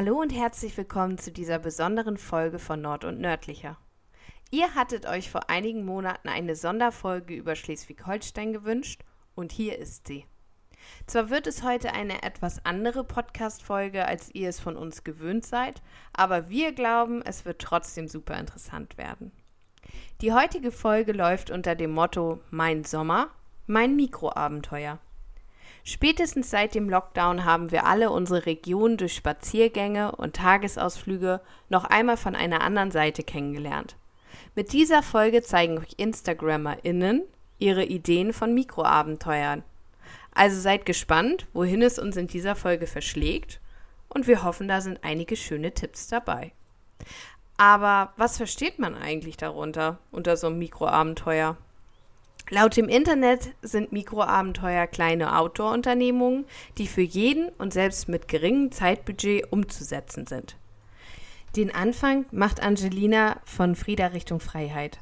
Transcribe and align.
Hallo 0.00 0.20
und 0.20 0.30
herzlich 0.30 0.76
willkommen 0.76 1.18
zu 1.18 1.32
dieser 1.32 1.58
besonderen 1.58 2.18
Folge 2.18 2.60
von 2.60 2.80
Nord 2.80 3.02
und 3.02 3.18
Nördlicher. 3.18 3.78
Ihr 4.52 4.76
hattet 4.76 5.06
euch 5.06 5.28
vor 5.28 5.50
einigen 5.50 5.84
Monaten 5.84 6.28
eine 6.28 6.54
Sonderfolge 6.54 7.34
über 7.34 7.56
Schleswig-Holstein 7.56 8.52
gewünscht 8.52 9.02
und 9.34 9.50
hier 9.50 9.76
ist 9.76 10.06
sie. 10.06 10.24
Zwar 11.08 11.30
wird 11.30 11.48
es 11.48 11.64
heute 11.64 11.94
eine 11.94 12.22
etwas 12.22 12.64
andere 12.64 13.02
Podcast-Folge, 13.02 14.06
als 14.06 14.32
ihr 14.32 14.50
es 14.50 14.60
von 14.60 14.76
uns 14.76 15.02
gewöhnt 15.02 15.44
seid, 15.44 15.82
aber 16.12 16.48
wir 16.48 16.70
glauben, 16.70 17.20
es 17.22 17.44
wird 17.44 17.60
trotzdem 17.60 18.06
super 18.06 18.38
interessant 18.38 18.98
werden. 18.98 19.32
Die 20.20 20.32
heutige 20.32 20.70
Folge 20.70 21.10
läuft 21.10 21.50
unter 21.50 21.74
dem 21.74 21.90
Motto 21.90 22.38
Mein 22.50 22.84
Sommer, 22.84 23.30
mein 23.66 23.96
Mikroabenteuer. 23.96 25.00
Spätestens 25.88 26.50
seit 26.50 26.74
dem 26.74 26.90
Lockdown 26.90 27.46
haben 27.46 27.70
wir 27.70 27.86
alle 27.86 28.10
unsere 28.10 28.44
Region 28.44 28.98
durch 28.98 29.14
Spaziergänge 29.14 30.12
und 30.12 30.36
Tagesausflüge 30.36 31.40
noch 31.70 31.86
einmal 31.86 32.18
von 32.18 32.34
einer 32.34 32.60
anderen 32.60 32.90
Seite 32.90 33.22
kennengelernt. 33.22 33.96
Mit 34.54 34.74
dieser 34.74 35.02
Folge 35.02 35.42
zeigen 35.42 35.78
euch 35.78 35.94
InstagrammerInnen 35.96 37.22
ihre 37.58 37.86
Ideen 37.86 38.34
von 38.34 38.52
Mikroabenteuern. 38.52 39.64
Also 40.34 40.60
seid 40.60 40.84
gespannt, 40.84 41.46
wohin 41.54 41.80
es 41.80 41.98
uns 41.98 42.18
in 42.18 42.26
dieser 42.26 42.54
Folge 42.54 42.86
verschlägt 42.86 43.58
und 44.10 44.26
wir 44.26 44.42
hoffen, 44.42 44.68
da 44.68 44.82
sind 44.82 45.02
einige 45.04 45.36
schöne 45.36 45.72
Tipps 45.72 46.06
dabei. 46.06 46.52
Aber 47.56 48.12
was 48.18 48.36
versteht 48.36 48.78
man 48.78 48.94
eigentlich 48.94 49.38
darunter, 49.38 50.00
unter 50.10 50.36
so 50.36 50.48
einem 50.48 50.58
Mikroabenteuer? 50.58 51.56
Laut 52.50 52.78
dem 52.78 52.88
Internet 52.88 53.50
sind 53.60 53.92
Mikroabenteuer 53.92 54.86
kleine 54.86 55.38
Outdoor-Unternehmungen, 55.38 56.46
die 56.78 56.86
für 56.86 57.02
jeden 57.02 57.50
und 57.58 57.74
selbst 57.74 58.08
mit 58.08 58.26
geringem 58.26 58.72
Zeitbudget 58.72 59.52
umzusetzen 59.52 60.26
sind. 60.26 60.56
Den 61.56 61.74
Anfang 61.74 62.24
macht 62.30 62.62
Angelina 62.62 63.36
von 63.44 63.74
Frieda 63.74 64.08
Richtung 64.08 64.40
Freiheit. 64.40 64.98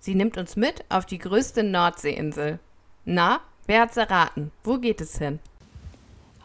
Sie 0.00 0.16
nimmt 0.16 0.38
uns 0.38 0.56
mit 0.56 0.84
auf 0.88 1.06
die 1.06 1.18
größte 1.18 1.62
Nordseeinsel. 1.62 2.58
Na, 3.04 3.40
wer 3.66 3.82
hat's 3.82 3.96
erraten? 3.96 4.50
Wo 4.64 4.78
geht 4.78 5.00
es 5.00 5.18
hin? 5.18 5.38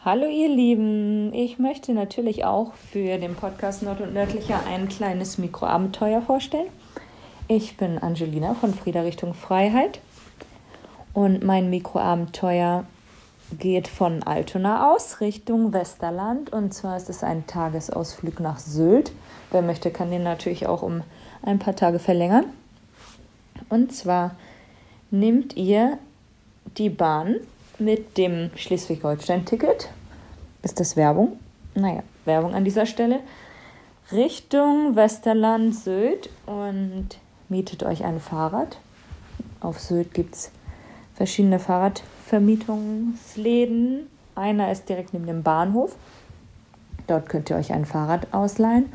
Hallo 0.04 0.28
ihr 0.28 0.50
Lieben, 0.50 1.32
ich 1.34 1.58
möchte 1.58 1.94
natürlich 1.94 2.44
auch 2.44 2.74
für 2.92 3.18
den 3.18 3.34
Podcast 3.34 3.82
Nord 3.82 4.02
und 4.02 4.14
Nördlicher 4.14 4.60
ein 4.68 4.88
kleines 4.88 5.36
Mikroabenteuer 5.38 6.22
vorstellen. 6.22 6.68
Ich 7.48 7.76
bin 7.76 7.98
Angelina 7.98 8.54
von 8.54 8.72
Frieda 8.72 9.00
Richtung 9.00 9.34
Freiheit 9.34 10.00
und 11.14 11.44
mein 11.44 11.70
Mikroabenteuer 11.70 12.84
geht 13.58 13.88
von 13.88 14.22
Altona 14.24 14.92
aus 14.92 15.20
Richtung 15.20 15.72
Westerland. 15.72 16.52
Und 16.52 16.74
zwar 16.74 16.96
ist 16.96 17.08
es 17.08 17.22
ein 17.22 17.46
Tagesausflug 17.46 18.40
nach 18.40 18.58
Sylt. 18.58 19.12
Wer 19.50 19.62
möchte, 19.62 19.90
kann 19.90 20.10
den 20.10 20.24
natürlich 20.24 20.66
auch 20.66 20.82
um 20.82 21.02
ein 21.42 21.60
paar 21.60 21.76
Tage 21.76 22.00
verlängern. 22.00 22.46
Und 23.68 23.94
zwar 23.94 24.34
nehmt 25.10 25.56
ihr 25.56 25.98
die 26.76 26.90
Bahn 26.90 27.36
mit 27.78 28.18
dem 28.18 28.50
Schleswig-Holstein-Ticket. 28.56 29.90
Ist 30.62 30.80
das 30.80 30.96
Werbung? 30.96 31.38
Naja, 31.74 32.02
Werbung 32.24 32.54
an 32.54 32.64
dieser 32.64 32.86
Stelle. 32.86 33.20
Richtung 34.10 34.96
Westerland, 34.96 35.74
Sylt 35.74 36.28
und 36.46 37.08
mietet 37.48 37.84
euch 37.84 38.04
ein 38.04 38.20
Fahrrad. 38.20 38.78
Auf 39.60 39.80
Sylt 39.80 40.12
gibt 40.12 40.34
es 40.34 40.50
verschiedene 41.14 41.58
Fahrradvermietungsläden. 41.58 44.08
Einer 44.34 44.72
ist 44.72 44.88
direkt 44.88 45.12
neben 45.12 45.26
dem 45.26 45.42
Bahnhof. 45.42 45.94
Dort 47.06 47.28
könnt 47.28 47.50
ihr 47.50 47.56
euch 47.56 47.72
ein 47.72 47.84
Fahrrad 47.84 48.32
ausleihen 48.32 48.92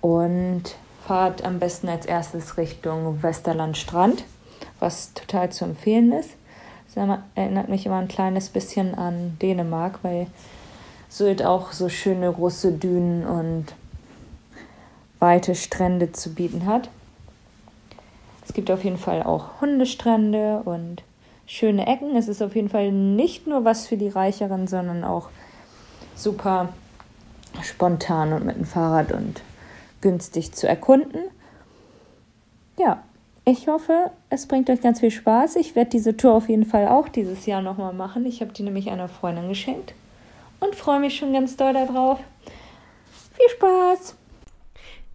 und 0.00 0.62
fahrt 1.06 1.44
am 1.44 1.58
besten 1.58 1.88
als 1.88 2.06
erstes 2.06 2.56
Richtung 2.56 3.22
Westerland 3.22 3.76
Strand, 3.76 4.24
was 4.80 5.12
total 5.14 5.50
zu 5.50 5.64
empfehlen 5.64 6.12
ist. 6.12 6.30
Das 6.94 7.18
erinnert 7.34 7.68
mich 7.68 7.86
immer 7.86 7.98
ein 7.98 8.08
kleines 8.08 8.48
bisschen 8.48 8.94
an 8.94 9.36
Dänemark, 9.40 9.98
weil 10.02 10.26
Sylt 11.08 11.44
auch 11.44 11.72
so 11.72 11.88
schöne 11.88 12.32
große 12.32 12.72
Dünen 12.72 13.24
und 13.24 13.66
weite 15.20 15.54
Strände 15.54 16.12
zu 16.12 16.34
bieten 16.34 16.66
hat. 16.66 16.88
Es 18.44 18.52
gibt 18.52 18.70
auf 18.70 18.84
jeden 18.84 18.98
Fall 18.98 19.22
auch 19.22 19.60
Hundestrände 19.60 20.62
und 20.64 21.02
schöne 21.46 21.86
Ecken. 21.86 22.16
Es 22.16 22.28
ist 22.28 22.42
auf 22.42 22.54
jeden 22.54 22.68
Fall 22.68 22.92
nicht 22.92 23.46
nur 23.46 23.64
was 23.64 23.86
für 23.86 23.96
die 23.96 24.08
Reicheren, 24.08 24.66
sondern 24.66 25.04
auch 25.04 25.28
super 26.14 26.70
spontan 27.62 28.32
und 28.32 28.44
mit 28.44 28.56
dem 28.56 28.64
Fahrrad 28.64 29.12
und 29.12 29.42
günstig 30.00 30.52
zu 30.52 30.68
erkunden. 30.68 31.20
Ja, 32.78 33.02
ich 33.44 33.68
hoffe, 33.68 34.10
es 34.30 34.46
bringt 34.46 34.70
euch 34.70 34.80
ganz 34.80 35.00
viel 35.00 35.10
Spaß. 35.10 35.56
Ich 35.56 35.76
werde 35.76 35.90
diese 35.90 36.16
Tour 36.16 36.32
auf 36.32 36.48
jeden 36.48 36.64
Fall 36.64 36.88
auch 36.88 37.08
dieses 37.08 37.46
Jahr 37.46 37.62
nochmal 37.62 37.92
machen. 37.92 38.24
Ich 38.26 38.40
habe 38.40 38.52
die 38.52 38.62
nämlich 38.62 38.90
einer 38.90 39.08
Freundin 39.08 39.48
geschenkt 39.48 39.94
und 40.60 40.74
freue 40.74 41.00
mich 41.00 41.16
schon 41.16 41.32
ganz 41.32 41.56
doll 41.56 41.72
darauf. 41.72 42.18
Viel 43.32 43.48
Spaß! 43.50 44.16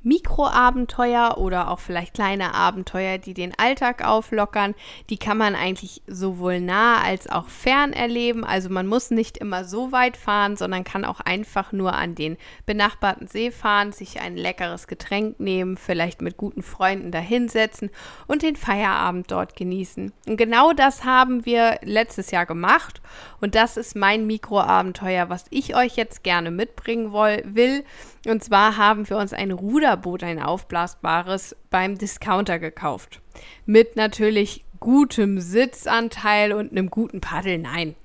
Mikroabenteuer 0.01 1.37
oder 1.37 1.69
auch 1.69 1.79
vielleicht 1.79 2.13
kleine 2.13 2.53
Abenteuer, 2.53 3.17
die 3.17 3.33
den 3.33 3.53
Alltag 3.57 4.05
auflockern, 4.05 4.75
die 5.09 5.17
kann 5.17 5.37
man 5.37 5.55
eigentlich 5.55 6.01
sowohl 6.07 6.61
nah 6.61 7.01
als 7.01 7.29
auch 7.29 7.47
fern 7.47 7.91
erleben. 7.91 8.45
Also 8.45 8.69
man 8.69 8.87
muss 8.87 9.11
nicht 9.11 9.37
immer 9.37 9.65
so 9.65 9.91
weit 9.91 10.15
fahren, 10.15 10.55
sondern 10.55 10.85
kann 10.85 11.03
auch 11.03 11.19
einfach 11.19 11.71
nur 11.71 11.93
an 11.93 12.15
den 12.15 12.37
benachbarten 12.65 13.27
See 13.27 13.51
fahren, 13.51 13.91
sich 13.91 14.21
ein 14.21 14.37
leckeres 14.37 14.87
Getränk 14.87 15.39
nehmen, 15.39 15.75
vielleicht 15.75 16.21
mit 16.21 16.37
guten 16.37 16.63
Freunden 16.63 17.11
dahinsetzen 17.11 17.89
und 18.27 18.41
den 18.41 18.55
Feierabend 18.55 19.29
dort 19.31 19.55
genießen. 19.55 20.13
Und 20.27 20.37
genau 20.37 20.71
das 20.71 21.03
haben 21.03 21.45
wir 21.45 21.79
letztes 21.83 22.31
Jahr 22.31 22.45
gemacht 22.45 23.01
und 23.41 23.55
das 23.55 23.75
ist 23.75 23.95
mein 23.95 24.27
Mikroabenteuer, 24.27 25.29
was 25.29 25.45
ich 25.49 25.75
euch 25.75 25.95
jetzt 25.95 26.23
gerne 26.23 26.51
mitbringen 26.51 27.11
will. 27.11 27.83
Und 28.25 28.43
zwar 28.43 28.77
haben 28.77 29.09
wir 29.09 29.17
uns 29.17 29.33
ein 29.33 29.51
Ruderboot, 29.51 30.23
ein 30.23 30.41
aufblasbares, 30.41 31.55
beim 31.69 31.97
Discounter 31.97 32.59
gekauft. 32.59 33.21
Mit 33.65 33.95
natürlich 33.95 34.63
gutem 34.79 35.39
Sitzanteil 35.39 36.53
und 36.53 36.71
einem 36.71 36.89
guten 36.89 37.21
Paddel. 37.21 37.57
Nein, 37.57 37.95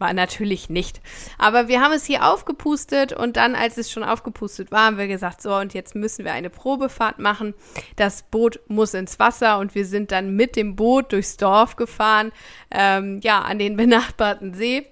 war 0.00 0.12
natürlich 0.12 0.70
nicht. 0.70 1.00
Aber 1.38 1.68
wir 1.68 1.80
haben 1.80 1.92
es 1.92 2.06
hier 2.06 2.26
aufgepustet 2.26 3.12
und 3.12 3.36
dann, 3.36 3.54
als 3.54 3.76
es 3.76 3.90
schon 3.90 4.02
aufgepustet 4.02 4.72
war, 4.72 4.86
haben 4.86 4.98
wir 4.98 5.08
gesagt, 5.08 5.42
so 5.42 5.54
und 5.54 5.74
jetzt 5.74 5.94
müssen 5.94 6.24
wir 6.24 6.32
eine 6.32 6.50
Probefahrt 6.50 7.18
machen. 7.18 7.54
Das 7.96 8.22
Boot 8.22 8.60
muss 8.68 8.94
ins 8.94 9.18
Wasser 9.18 9.58
und 9.58 9.74
wir 9.74 9.84
sind 9.84 10.10
dann 10.10 10.34
mit 10.34 10.56
dem 10.56 10.74
Boot 10.74 11.12
durchs 11.12 11.36
Dorf 11.36 11.76
gefahren, 11.76 12.32
ähm, 12.70 13.20
ja, 13.22 13.42
an 13.42 13.58
den 13.58 13.76
benachbarten 13.76 14.54
See. 14.54 14.86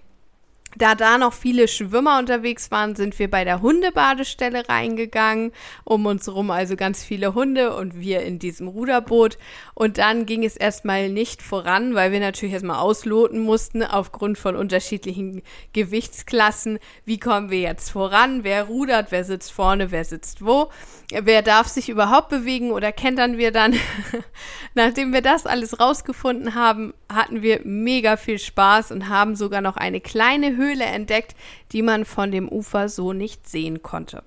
Da 0.76 0.94
da 0.94 1.16
noch 1.16 1.32
viele 1.32 1.66
Schwimmer 1.66 2.18
unterwegs 2.18 2.70
waren, 2.70 2.94
sind 2.94 3.18
wir 3.18 3.30
bei 3.30 3.44
der 3.44 3.62
Hundebadestelle 3.62 4.68
reingegangen, 4.68 5.52
um 5.84 6.04
uns 6.04 6.28
rum 6.28 6.50
also 6.50 6.76
ganz 6.76 7.02
viele 7.02 7.34
Hunde 7.34 7.74
und 7.74 7.98
wir 7.98 8.20
in 8.20 8.38
diesem 8.38 8.68
Ruderboot. 8.68 9.38
Und 9.74 9.96
dann 9.96 10.26
ging 10.26 10.44
es 10.44 10.56
erstmal 10.56 11.08
nicht 11.08 11.40
voran, 11.40 11.94
weil 11.94 12.12
wir 12.12 12.20
natürlich 12.20 12.52
erstmal 12.52 12.80
ausloten 12.80 13.38
mussten 13.38 13.82
aufgrund 13.82 14.36
von 14.36 14.56
unterschiedlichen 14.56 15.42
Gewichtsklassen. 15.72 16.78
Wie 17.06 17.18
kommen 17.18 17.50
wir 17.50 17.60
jetzt 17.60 17.90
voran? 17.90 18.44
Wer 18.44 18.64
rudert? 18.64 19.06
Wer 19.10 19.24
sitzt 19.24 19.52
vorne? 19.52 19.90
Wer 19.90 20.04
sitzt 20.04 20.44
wo? 20.44 20.70
Wer 21.10 21.40
darf 21.40 21.68
sich 21.68 21.88
überhaupt 21.88 22.28
bewegen 22.28 22.72
oder 22.72 22.92
kentern 22.92 23.38
wir 23.38 23.52
dann? 23.52 23.74
Nachdem 24.74 25.14
wir 25.14 25.22
das 25.22 25.46
alles 25.46 25.80
rausgefunden 25.80 26.54
haben, 26.54 26.92
hatten 27.10 27.40
wir 27.40 27.62
mega 27.64 28.18
viel 28.18 28.38
Spaß 28.38 28.92
und 28.92 29.08
haben 29.08 29.34
sogar 29.34 29.62
noch 29.62 29.78
eine 29.78 30.02
kleine 30.02 30.57
Höhle 30.58 30.84
entdeckt, 30.84 31.34
die 31.72 31.80
man 31.80 32.04
von 32.04 32.30
dem 32.30 32.48
Ufer 32.48 32.90
so 32.90 33.14
nicht 33.14 33.48
sehen 33.48 33.82
konnte. 33.82 34.22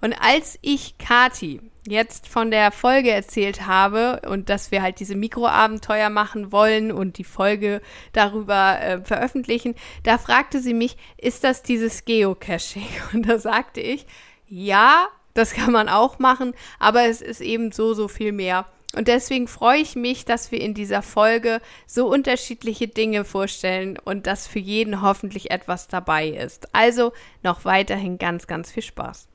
Und 0.00 0.14
als 0.20 0.58
ich 0.62 0.98
Kati 0.98 1.60
jetzt 1.86 2.28
von 2.28 2.50
der 2.50 2.70
Folge 2.70 3.10
erzählt 3.10 3.66
habe 3.66 4.20
und 4.28 4.48
dass 4.48 4.70
wir 4.70 4.82
halt 4.82 5.00
diese 5.00 5.16
Mikroabenteuer 5.16 6.10
machen 6.10 6.52
wollen 6.52 6.92
und 6.92 7.18
die 7.18 7.24
Folge 7.24 7.80
darüber 8.12 8.80
äh, 8.80 9.00
veröffentlichen, 9.02 9.74
da 10.02 10.18
fragte 10.18 10.60
sie 10.60 10.74
mich, 10.74 10.96
ist 11.16 11.44
das 11.44 11.62
dieses 11.62 12.04
Geocaching? 12.04 12.86
Und 13.12 13.28
da 13.28 13.38
sagte 13.38 13.80
ich, 13.80 14.06
ja, 14.48 15.08
das 15.34 15.52
kann 15.52 15.72
man 15.72 15.88
auch 15.88 16.18
machen, 16.18 16.54
aber 16.78 17.04
es 17.04 17.20
ist 17.20 17.40
eben 17.40 17.72
so, 17.72 17.94
so 17.94 18.08
viel 18.08 18.32
mehr. 18.32 18.66
Und 18.98 19.06
deswegen 19.06 19.46
freue 19.46 19.78
ich 19.78 19.94
mich, 19.94 20.24
dass 20.24 20.50
wir 20.50 20.60
in 20.60 20.74
dieser 20.74 21.02
Folge 21.02 21.60
so 21.86 22.08
unterschiedliche 22.08 22.88
Dinge 22.88 23.24
vorstellen 23.24 23.96
und 23.96 24.26
dass 24.26 24.48
für 24.48 24.58
jeden 24.58 25.02
hoffentlich 25.02 25.52
etwas 25.52 25.86
dabei 25.86 26.26
ist. 26.26 26.74
Also 26.74 27.12
noch 27.44 27.64
weiterhin 27.64 28.18
ganz, 28.18 28.48
ganz 28.48 28.72
viel 28.72 28.82
Spaß. 28.82 29.28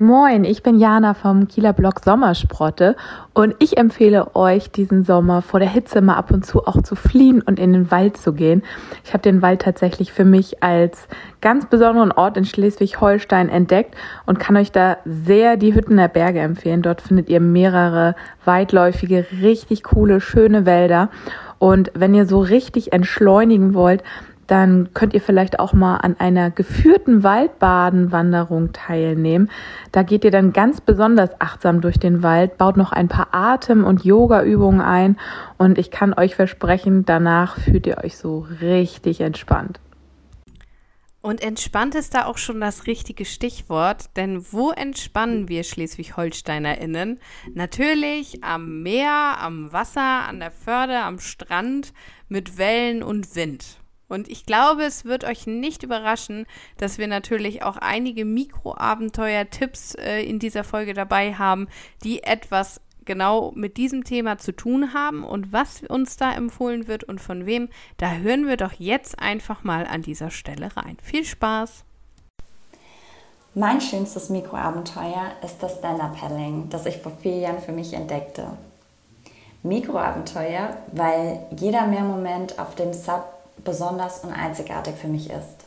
Moin, 0.00 0.44
ich 0.44 0.62
bin 0.62 0.78
Jana 0.78 1.12
vom 1.12 1.48
Kieler 1.48 1.72
Blog 1.72 2.04
Sommersprotte 2.04 2.94
und 3.34 3.56
ich 3.58 3.78
empfehle 3.78 4.36
euch 4.36 4.70
diesen 4.70 5.02
Sommer 5.02 5.42
vor 5.42 5.58
der 5.58 5.68
Hitze 5.68 6.00
mal 6.02 6.14
ab 6.14 6.30
und 6.30 6.46
zu 6.46 6.64
auch 6.68 6.82
zu 6.82 6.94
fliehen 6.94 7.42
und 7.42 7.58
in 7.58 7.72
den 7.72 7.90
Wald 7.90 8.16
zu 8.16 8.32
gehen. 8.32 8.62
Ich 9.02 9.12
habe 9.12 9.22
den 9.22 9.42
Wald 9.42 9.62
tatsächlich 9.62 10.12
für 10.12 10.24
mich 10.24 10.62
als 10.62 11.08
ganz 11.40 11.66
besonderen 11.66 12.12
Ort 12.12 12.36
in 12.36 12.44
Schleswig-Holstein 12.44 13.48
entdeckt 13.48 13.96
und 14.24 14.38
kann 14.38 14.56
euch 14.56 14.70
da 14.70 14.98
sehr 15.04 15.56
die 15.56 15.74
Hütten 15.74 15.96
der 15.96 16.06
Berge 16.06 16.38
empfehlen. 16.38 16.82
Dort 16.82 17.00
findet 17.00 17.28
ihr 17.28 17.40
mehrere 17.40 18.14
weitläufige, 18.44 19.26
richtig 19.42 19.82
coole, 19.82 20.20
schöne 20.20 20.64
Wälder. 20.64 21.08
Und 21.58 21.90
wenn 21.94 22.14
ihr 22.14 22.26
so 22.26 22.38
richtig 22.38 22.92
entschleunigen 22.92 23.74
wollt, 23.74 24.04
dann 24.48 24.92
könnt 24.94 25.14
ihr 25.14 25.20
vielleicht 25.20 25.60
auch 25.60 25.72
mal 25.72 25.98
an 25.98 26.16
einer 26.18 26.50
geführten 26.50 27.22
Waldbadenwanderung 27.22 28.72
teilnehmen. 28.72 29.50
Da 29.92 30.02
geht 30.02 30.24
ihr 30.24 30.30
dann 30.30 30.52
ganz 30.52 30.80
besonders 30.80 31.40
achtsam 31.40 31.80
durch 31.80 31.98
den 31.98 32.22
Wald, 32.22 32.58
baut 32.58 32.76
noch 32.76 32.90
ein 32.90 33.08
paar 33.08 33.28
Atem- 33.32 33.84
und 33.84 34.04
Yoga-Übungen 34.04 34.80
ein 34.80 35.16
und 35.58 35.78
ich 35.78 35.90
kann 35.90 36.14
euch 36.14 36.34
versprechen, 36.34 37.04
danach 37.04 37.58
fühlt 37.60 37.86
ihr 37.86 37.98
euch 38.02 38.16
so 38.16 38.46
richtig 38.60 39.20
entspannt. 39.20 39.78
Und 41.20 41.42
entspannt 41.42 41.94
ist 41.94 42.14
da 42.14 42.24
auch 42.26 42.38
schon 42.38 42.60
das 42.60 42.86
richtige 42.86 43.24
Stichwort, 43.24 44.16
denn 44.16 44.46
wo 44.50 44.70
entspannen 44.70 45.48
wir 45.48 45.64
Schleswig-HolsteinerInnen? 45.64 47.20
Natürlich 47.54 48.42
am 48.44 48.82
Meer, 48.82 49.36
am 49.40 49.72
Wasser, 49.72 50.26
an 50.26 50.38
der 50.38 50.52
Förde, 50.52 51.00
am 51.00 51.18
Strand 51.18 51.92
mit 52.28 52.56
Wellen 52.56 53.02
und 53.02 53.34
Wind. 53.34 53.77
Und 54.08 54.28
ich 54.28 54.46
glaube, 54.46 54.84
es 54.84 55.04
wird 55.04 55.24
euch 55.24 55.46
nicht 55.46 55.82
überraschen, 55.82 56.46
dass 56.78 56.98
wir 56.98 57.06
natürlich 57.06 57.62
auch 57.62 57.76
einige 57.76 58.24
Mikroabenteuer-Tipps 58.24 59.94
äh, 59.96 60.22
in 60.22 60.38
dieser 60.38 60.64
Folge 60.64 60.94
dabei 60.94 61.34
haben, 61.34 61.68
die 62.04 62.22
etwas 62.22 62.80
genau 63.04 63.52
mit 63.54 63.76
diesem 63.76 64.04
Thema 64.04 64.38
zu 64.38 64.52
tun 64.52 64.92
haben 64.94 65.24
und 65.24 65.52
was 65.52 65.82
uns 65.88 66.16
da 66.16 66.32
empfohlen 66.32 66.86
wird 66.86 67.04
und 67.04 67.20
von 67.20 67.46
wem, 67.46 67.68
da 67.96 68.12
hören 68.12 68.46
wir 68.46 68.56
doch 68.56 68.74
jetzt 68.74 69.18
einfach 69.18 69.64
mal 69.64 69.86
an 69.86 70.02
dieser 70.02 70.30
Stelle 70.30 70.76
rein. 70.76 70.98
Viel 71.02 71.24
Spaß! 71.24 71.84
Mein 73.54 73.80
schönstes 73.80 74.28
Mikroabenteuer 74.28 75.32
ist 75.42 75.60
das 75.62 75.78
Stand-Up-Paddling, 75.78 76.68
das 76.68 76.86
ich 76.86 76.98
vor 76.98 77.12
vier 77.22 77.38
Jahren 77.38 77.60
für 77.60 77.72
mich 77.72 77.92
entdeckte. 77.94 78.46
Mikroabenteuer, 79.62 80.76
weil 80.92 81.40
jeder 81.56 81.86
Mehrmoment 81.86 82.58
auf 82.58 82.74
dem 82.74 82.92
Sub 82.92 83.37
besonders 83.64 84.20
und 84.20 84.32
einzigartig 84.32 84.94
für 84.96 85.08
mich 85.08 85.30
ist. 85.30 85.66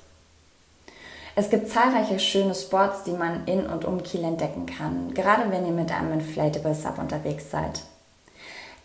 Es 1.33 1.49
gibt 1.49 1.69
zahlreiche 1.69 2.19
schöne 2.19 2.53
Spots, 2.53 3.03
die 3.03 3.11
man 3.11 3.47
in 3.47 3.65
und 3.65 3.85
um 3.85 4.03
Kiel 4.03 4.23
entdecken 4.23 4.65
kann, 4.65 5.13
gerade 5.13 5.49
wenn 5.49 5.65
ihr 5.65 5.71
mit 5.71 5.91
einem 5.91 6.13
Inflatable 6.13 6.75
Sub 6.75 6.99
unterwegs 6.99 7.49
seid. 7.49 7.81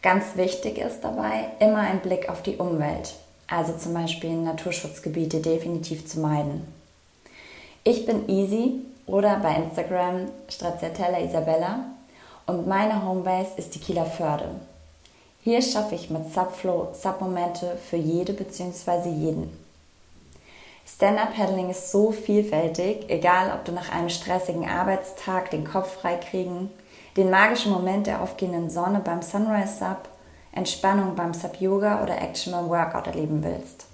Ganz 0.01 0.37
wichtig 0.37 0.79
ist 0.79 1.01
dabei 1.01 1.51
immer 1.59 1.81
ein 1.81 2.01
Blick 2.01 2.29
auf 2.29 2.43
die 2.43 2.57
Umwelt, 2.57 3.15
also 3.49 3.73
zum 3.77 3.95
Beispiel 3.95 4.31
Naturschutzgebiete 4.31 5.41
definitiv 5.41 6.07
zu 6.07 6.21
meiden. 6.21 6.73
Ich 7.83 8.07
bin 8.07 8.29
Easy 8.29 8.81
oder 9.07 9.39
bei 9.39 9.57
Instagram 9.57 10.29
Stracciatella 10.49 11.21
Isabella 11.21 11.87
und 12.47 12.69
meine 12.69 13.05
Homebase 13.05 13.53
ist 13.57 13.75
die 13.75 13.81
Kieler 13.81 14.07
Förde. 14.07 14.49
Hier 15.47 15.63
schaffe 15.63 15.95
ich 15.95 16.11
mit 16.11 16.35
Subflow 16.35 16.89
Submomente 16.93 17.79
für 17.89 17.97
jede 17.97 18.33
bzw. 18.33 19.09
jeden. 19.09 19.57
Stand-Up-Paddling 20.85 21.71
ist 21.71 21.93
so 21.93 22.11
vielfältig, 22.11 23.09
egal 23.09 23.53
ob 23.55 23.65
du 23.65 23.71
nach 23.71 23.93
einem 23.93 24.09
stressigen 24.09 24.69
Arbeitstag 24.69 25.53
den 25.53 25.65
Kopf 25.65 26.01
freikriegen, 26.01 26.69
den 27.17 27.31
magischen 27.31 27.71
Moment 27.71 28.09
der 28.09 28.23
aufgehenden 28.23 28.71
Sonne 28.71 28.99
beim 28.99 29.23
Sunrise 29.23 29.79
Sub, 29.79 30.09
Entspannung 30.51 31.15
beim 31.15 31.33
Sub 31.33 31.61
Yoga 31.61 32.03
oder 32.03 32.21
Action 32.21 32.53
beim 32.53 32.69
Workout 32.69 33.07
erleben 33.07 33.45
willst. 33.45 33.87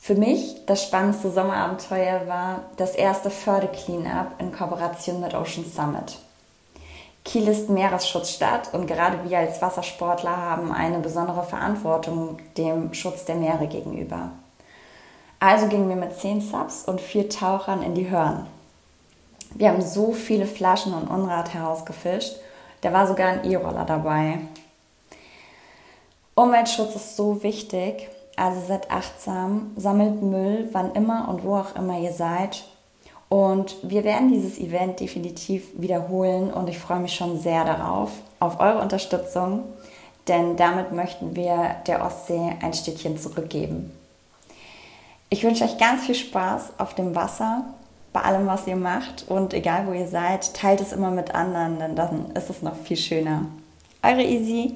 Für 0.00 0.14
mich 0.14 0.64
das 0.64 0.84
spannendste 0.84 1.30
Sommerabenteuer 1.30 2.26
war 2.26 2.62
das 2.78 2.94
erste 2.94 3.28
Förde 3.28 3.68
Cleanup 3.68 4.28
in 4.38 4.52
Kooperation 4.52 5.20
mit 5.20 5.34
Ocean 5.34 5.66
Summit. 5.66 6.16
Kiel 7.24 7.48
ist 7.48 7.70
Meeresschutzstadt 7.70 8.74
und 8.74 8.86
gerade 8.86 9.18
wir 9.28 9.38
als 9.38 9.62
Wassersportler 9.62 10.36
haben 10.36 10.70
eine 10.70 10.98
besondere 10.98 11.42
Verantwortung 11.42 12.38
dem 12.58 12.92
Schutz 12.92 13.24
der 13.24 13.36
Meere 13.36 13.66
gegenüber. 13.66 14.30
Also 15.40 15.66
gingen 15.68 15.88
wir 15.88 15.96
mit 15.96 16.18
zehn 16.18 16.40
Subs 16.40 16.84
und 16.84 17.00
vier 17.00 17.28
Tauchern 17.30 17.82
in 17.82 17.94
die 17.94 18.10
Hörn. 18.10 18.46
Wir 19.54 19.70
haben 19.70 19.80
so 19.80 20.12
viele 20.12 20.46
Flaschen 20.46 20.92
und 20.92 21.08
Unrat 21.08 21.54
herausgefischt, 21.54 22.36
da 22.82 22.92
war 22.92 23.06
sogar 23.06 23.28
ein 23.28 23.50
E-Roller 23.50 23.84
dabei. 23.84 24.40
Umweltschutz 26.34 26.94
ist 26.96 27.16
so 27.16 27.42
wichtig, 27.42 28.08
also 28.36 28.60
seid 28.66 28.90
achtsam, 28.90 29.72
sammelt 29.76 30.20
Müll, 30.22 30.68
wann 30.72 30.92
immer 30.92 31.28
und 31.28 31.44
wo 31.44 31.56
auch 31.56 31.74
immer 31.74 31.98
ihr 31.98 32.12
seid 32.12 32.64
und 33.34 33.78
wir 33.82 34.04
werden 34.04 34.30
dieses 34.30 34.60
Event 34.60 35.00
definitiv 35.00 35.64
wiederholen 35.74 36.52
und 36.52 36.68
ich 36.68 36.78
freue 36.78 37.00
mich 37.00 37.16
schon 37.16 37.36
sehr 37.36 37.64
darauf, 37.64 38.12
auf 38.38 38.60
eure 38.60 38.80
Unterstützung, 38.80 39.64
denn 40.28 40.56
damit 40.56 40.92
möchten 40.92 41.34
wir 41.34 41.74
der 41.88 42.04
Ostsee 42.06 42.52
ein 42.62 42.72
Stückchen 42.72 43.18
zurückgeben. 43.18 43.90
Ich 45.30 45.42
wünsche 45.42 45.64
euch 45.64 45.78
ganz 45.78 46.04
viel 46.04 46.14
Spaß 46.14 46.74
auf 46.78 46.94
dem 46.94 47.16
Wasser, 47.16 47.64
bei 48.12 48.20
allem, 48.20 48.46
was 48.46 48.68
ihr 48.68 48.76
macht 48.76 49.24
und 49.28 49.52
egal 49.52 49.88
wo 49.88 49.92
ihr 49.94 50.06
seid, 50.06 50.54
teilt 50.54 50.80
es 50.80 50.92
immer 50.92 51.10
mit 51.10 51.34
anderen, 51.34 51.80
denn 51.80 51.96
dann 51.96 52.30
ist 52.36 52.50
es 52.50 52.62
noch 52.62 52.76
viel 52.76 52.96
schöner. 52.96 53.46
Eure 54.04 54.22
Easy. 54.22 54.74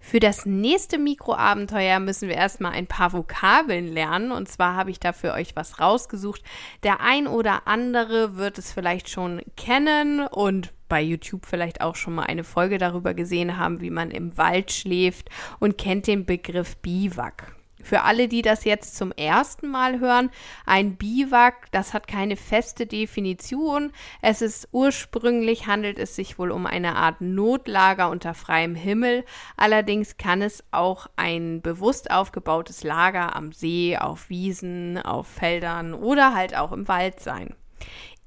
Für 0.00 0.18
das 0.18 0.46
nächste 0.46 0.98
Mikroabenteuer 0.98 2.00
müssen 2.00 2.28
wir 2.28 2.34
erstmal 2.34 2.72
ein 2.72 2.86
paar 2.86 3.12
Vokabeln 3.12 3.86
lernen. 3.86 4.32
Und 4.32 4.48
zwar 4.48 4.74
habe 4.74 4.90
ich 4.90 4.98
da 4.98 5.12
für 5.12 5.32
euch 5.32 5.54
was 5.54 5.78
rausgesucht. 5.78 6.42
Der 6.82 7.00
ein 7.00 7.26
oder 7.26 7.68
andere 7.68 8.36
wird 8.36 8.58
es 8.58 8.72
vielleicht 8.72 9.10
schon 9.10 9.42
kennen 9.56 10.26
und 10.26 10.72
bei 10.88 11.00
YouTube 11.00 11.46
vielleicht 11.46 11.82
auch 11.82 11.94
schon 11.94 12.14
mal 12.14 12.24
eine 12.24 12.42
Folge 12.42 12.78
darüber 12.78 13.14
gesehen 13.14 13.58
haben, 13.58 13.80
wie 13.80 13.90
man 13.90 14.10
im 14.10 14.36
Wald 14.36 14.72
schläft 14.72 15.28
und 15.60 15.78
kennt 15.78 16.06
den 16.06 16.24
Begriff 16.24 16.76
Biwak. 16.78 17.54
Für 17.82 18.02
alle, 18.02 18.28
die 18.28 18.42
das 18.42 18.64
jetzt 18.64 18.96
zum 18.96 19.12
ersten 19.12 19.68
Mal 19.68 20.00
hören, 20.00 20.30
ein 20.66 20.96
Biwak, 20.96 21.70
das 21.72 21.94
hat 21.94 22.06
keine 22.06 22.36
feste 22.36 22.86
Definition. 22.86 23.92
Es 24.22 24.42
ist 24.42 24.68
ursprünglich 24.72 25.66
handelt 25.66 25.98
es 25.98 26.14
sich 26.14 26.38
wohl 26.38 26.50
um 26.50 26.66
eine 26.66 26.96
Art 26.96 27.20
Notlager 27.20 28.10
unter 28.10 28.34
freiem 28.34 28.74
Himmel. 28.74 29.24
Allerdings 29.56 30.16
kann 30.16 30.42
es 30.42 30.64
auch 30.70 31.08
ein 31.16 31.62
bewusst 31.62 32.10
aufgebautes 32.10 32.84
Lager 32.84 33.34
am 33.34 33.52
See, 33.52 33.96
auf 33.96 34.28
Wiesen, 34.30 34.98
auf 34.98 35.26
Feldern 35.26 35.94
oder 35.94 36.34
halt 36.34 36.56
auch 36.56 36.72
im 36.72 36.88
Wald 36.88 37.20
sein. 37.20 37.54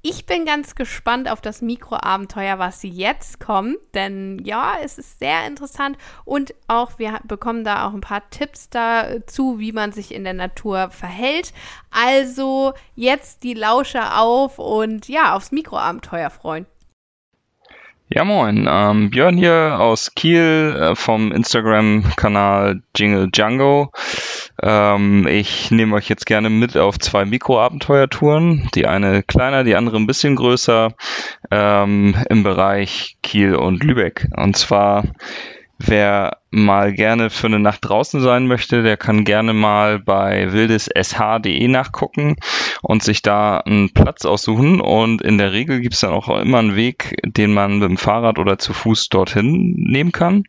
Ich 0.06 0.26
bin 0.26 0.44
ganz 0.44 0.74
gespannt 0.74 1.30
auf 1.30 1.40
das 1.40 1.62
Mikroabenteuer, 1.62 2.58
was 2.58 2.82
jetzt 2.82 3.40
kommt, 3.40 3.78
denn 3.94 4.38
ja, 4.44 4.74
es 4.82 4.98
ist 4.98 5.18
sehr 5.18 5.46
interessant 5.46 5.96
und 6.26 6.54
auch 6.68 6.98
wir 6.98 7.20
bekommen 7.24 7.64
da 7.64 7.88
auch 7.88 7.94
ein 7.94 8.02
paar 8.02 8.28
Tipps 8.28 8.68
dazu, 8.68 9.58
wie 9.60 9.72
man 9.72 9.92
sich 9.92 10.12
in 10.12 10.24
der 10.24 10.34
Natur 10.34 10.90
verhält. 10.90 11.54
Also 11.90 12.74
jetzt 12.94 13.44
die 13.44 13.54
Lauscher 13.54 14.20
auf 14.20 14.58
und 14.58 15.08
ja, 15.08 15.34
aufs 15.34 15.52
Mikroabenteuer 15.52 16.28
freuen. 16.28 16.66
Ja, 18.14 18.22
moin. 18.22 18.68
Ähm, 18.70 19.10
Björn 19.10 19.36
hier 19.36 19.78
aus 19.80 20.14
Kiel 20.14 20.76
äh, 20.78 20.94
vom 20.94 21.32
Instagram-Kanal 21.32 22.80
Jingle 22.94 23.28
Django. 23.28 23.90
Ähm, 24.62 25.26
ich 25.26 25.72
nehme 25.72 25.96
euch 25.96 26.08
jetzt 26.08 26.24
gerne 26.24 26.48
mit 26.48 26.76
auf 26.76 26.96
zwei 27.00 27.24
Mikroabenteuertouren. 27.24 28.68
Die 28.76 28.86
eine 28.86 29.24
kleiner, 29.24 29.64
die 29.64 29.74
andere 29.74 29.96
ein 29.96 30.06
bisschen 30.06 30.36
größer 30.36 30.94
ähm, 31.50 32.14
im 32.30 32.44
Bereich 32.44 33.16
Kiel 33.24 33.56
und 33.56 33.82
Lübeck. 33.82 34.28
Und 34.36 34.56
zwar 34.56 35.02
Wer 35.86 36.38
mal 36.50 36.92
gerne 36.92 37.30
für 37.30 37.48
eine 37.48 37.58
Nacht 37.58 37.80
draußen 37.84 38.20
sein 38.20 38.46
möchte, 38.46 38.82
der 38.82 38.96
kann 38.96 39.24
gerne 39.24 39.52
mal 39.52 39.98
bei 39.98 40.52
wildessh.de 40.52 41.68
nachgucken 41.68 42.36
und 42.80 43.02
sich 43.02 43.22
da 43.22 43.58
einen 43.58 43.92
Platz 43.92 44.24
aussuchen. 44.24 44.80
Und 44.80 45.20
in 45.20 45.36
der 45.36 45.52
Regel 45.52 45.80
gibt 45.80 45.94
es 45.94 46.00
dann 46.00 46.12
auch 46.12 46.28
immer 46.28 46.58
einen 46.58 46.76
Weg, 46.76 47.20
den 47.24 47.52
man 47.52 47.78
mit 47.78 47.88
dem 47.88 47.98
Fahrrad 47.98 48.38
oder 48.38 48.58
zu 48.58 48.72
Fuß 48.72 49.08
dorthin 49.08 49.74
nehmen 49.76 50.12
kann. 50.12 50.44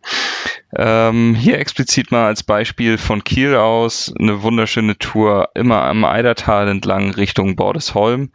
Ähm, 0.78 1.36
hier 1.36 1.60
explizit 1.60 2.12
mal 2.12 2.28
als 2.28 2.44
Beispiel 2.44 2.98
von 2.98 3.24
Kiel 3.24 3.56
aus 3.56 4.14
eine 4.20 4.44
wunderschöne 4.44 4.98
Tour 4.98 5.50
immer 5.56 5.84
am 5.84 6.06
Eidertal 6.06 6.68
entlang 6.68 7.12
Richtung 7.12 7.56
Bordesholm. 7.56 8.32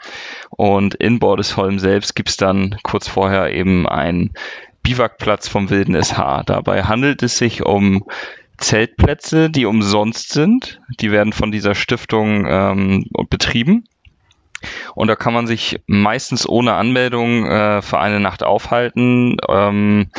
Und 0.50 0.94
in 0.94 1.18
Bordesholm 1.18 1.78
selbst 1.78 2.14
gibt 2.14 2.30
es 2.30 2.36
dann 2.36 2.76
kurz 2.82 3.08
vorher 3.08 3.52
eben 3.52 3.88
ein 3.88 4.32
Biwakplatz 4.82 5.48
vom 5.48 5.70
Wilden 5.70 6.00
SH. 6.00 6.44
Dabei 6.46 6.84
handelt 6.84 7.22
es 7.22 7.36
sich 7.36 7.64
um 7.64 8.04
Zeltplätze, 8.58 9.50
die 9.50 9.66
umsonst 9.66 10.32
sind. 10.32 10.80
Die 11.00 11.10
werden 11.10 11.32
von 11.32 11.50
dieser 11.50 11.74
Stiftung 11.74 12.46
ähm, 12.46 13.06
betrieben. 13.28 13.84
Und 14.94 15.08
da 15.08 15.16
kann 15.16 15.32
man 15.32 15.46
sich 15.46 15.80
meistens 15.86 16.46
ohne 16.46 16.74
Anmeldung 16.74 17.46
äh, 17.46 17.80
für 17.80 17.98
eine 17.98 18.20
Nacht 18.20 18.42
aufhalten. 18.42 19.38
Ähm, 19.48 20.10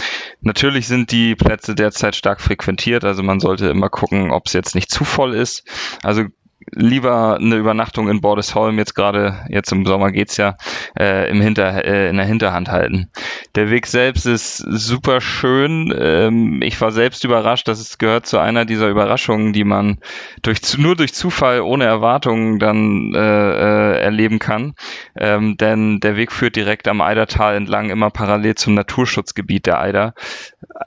natürlich 0.41 0.87
sind 0.87 1.11
die 1.11 1.35
Plätze 1.35 1.75
derzeit 1.75 2.15
stark 2.15 2.41
frequentiert, 2.41 3.03
also 3.03 3.21
man 3.21 3.39
sollte 3.39 3.67
immer 3.67 3.89
gucken, 3.89 4.31
ob 4.31 4.47
es 4.47 4.53
jetzt 4.53 4.73
nicht 4.73 4.89
zu 4.89 5.03
voll 5.03 5.35
ist. 5.35 5.63
Also 6.01 6.23
lieber 6.71 7.37
eine 7.37 7.55
Übernachtung 7.55 8.09
in 8.09 8.21
Bordesholm, 8.21 8.77
jetzt 8.77 8.95
gerade, 8.95 9.45
jetzt 9.49 9.71
im 9.71 9.85
Sommer 9.85 10.11
geht's 10.11 10.37
ja, 10.37 10.57
äh, 10.97 11.29
im 11.29 11.41
Hinter, 11.41 11.83
äh, 11.85 12.09
in 12.09 12.17
der 12.17 12.25
Hinterhand 12.25 12.69
halten. 12.69 13.09
Der 13.55 13.69
Weg 13.69 13.87
selbst 13.87 14.25
ist 14.25 14.57
super 14.57 15.21
schön. 15.21 15.93
Ähm, 15.97 16.61
ich 16.61 16.79
war 16.79 16.91
selbst 16.91 17.23
überrascht, 17.23 17.67
dass 17.67 17.79
es 17.79 17.97
gehört 17.97 18.25
zu 18.25 18.37
einer 18.37 18.65
dieser 18.65 18.89
Überraschungen, 18.89 19.53
die 19.53 19.63
man 19.63 19.97
durch, 20.41 20.77
nur 20.77 20.95
durch 20.95 21.13
Zufall 21.13 21.61
ohne 21.61 21.85
Erwartungen 21.85 22.59
dann 22.59 23.13
äh, 23.13 23.19
äh, 23.19 24.01
erleben 24.01 24.39
kann. 24.39 24.75
Ähm, 25.15 25.57
denn 25.57 25.99
der 25.99 26.15
Weg 26.15 26.31
führt 26.31 26.55
direkt 26.55 26.87
am 26.87 27.01
Eidertal 27.01 27.55
entlang, 27.55 27.89
immer 27.89 28.09
parallel 28.09 28.55
zum 28.55 28.73
Naturschutzgebiet 28.73 29.65
der 29.65 29.79
Eider. 29.79 30.13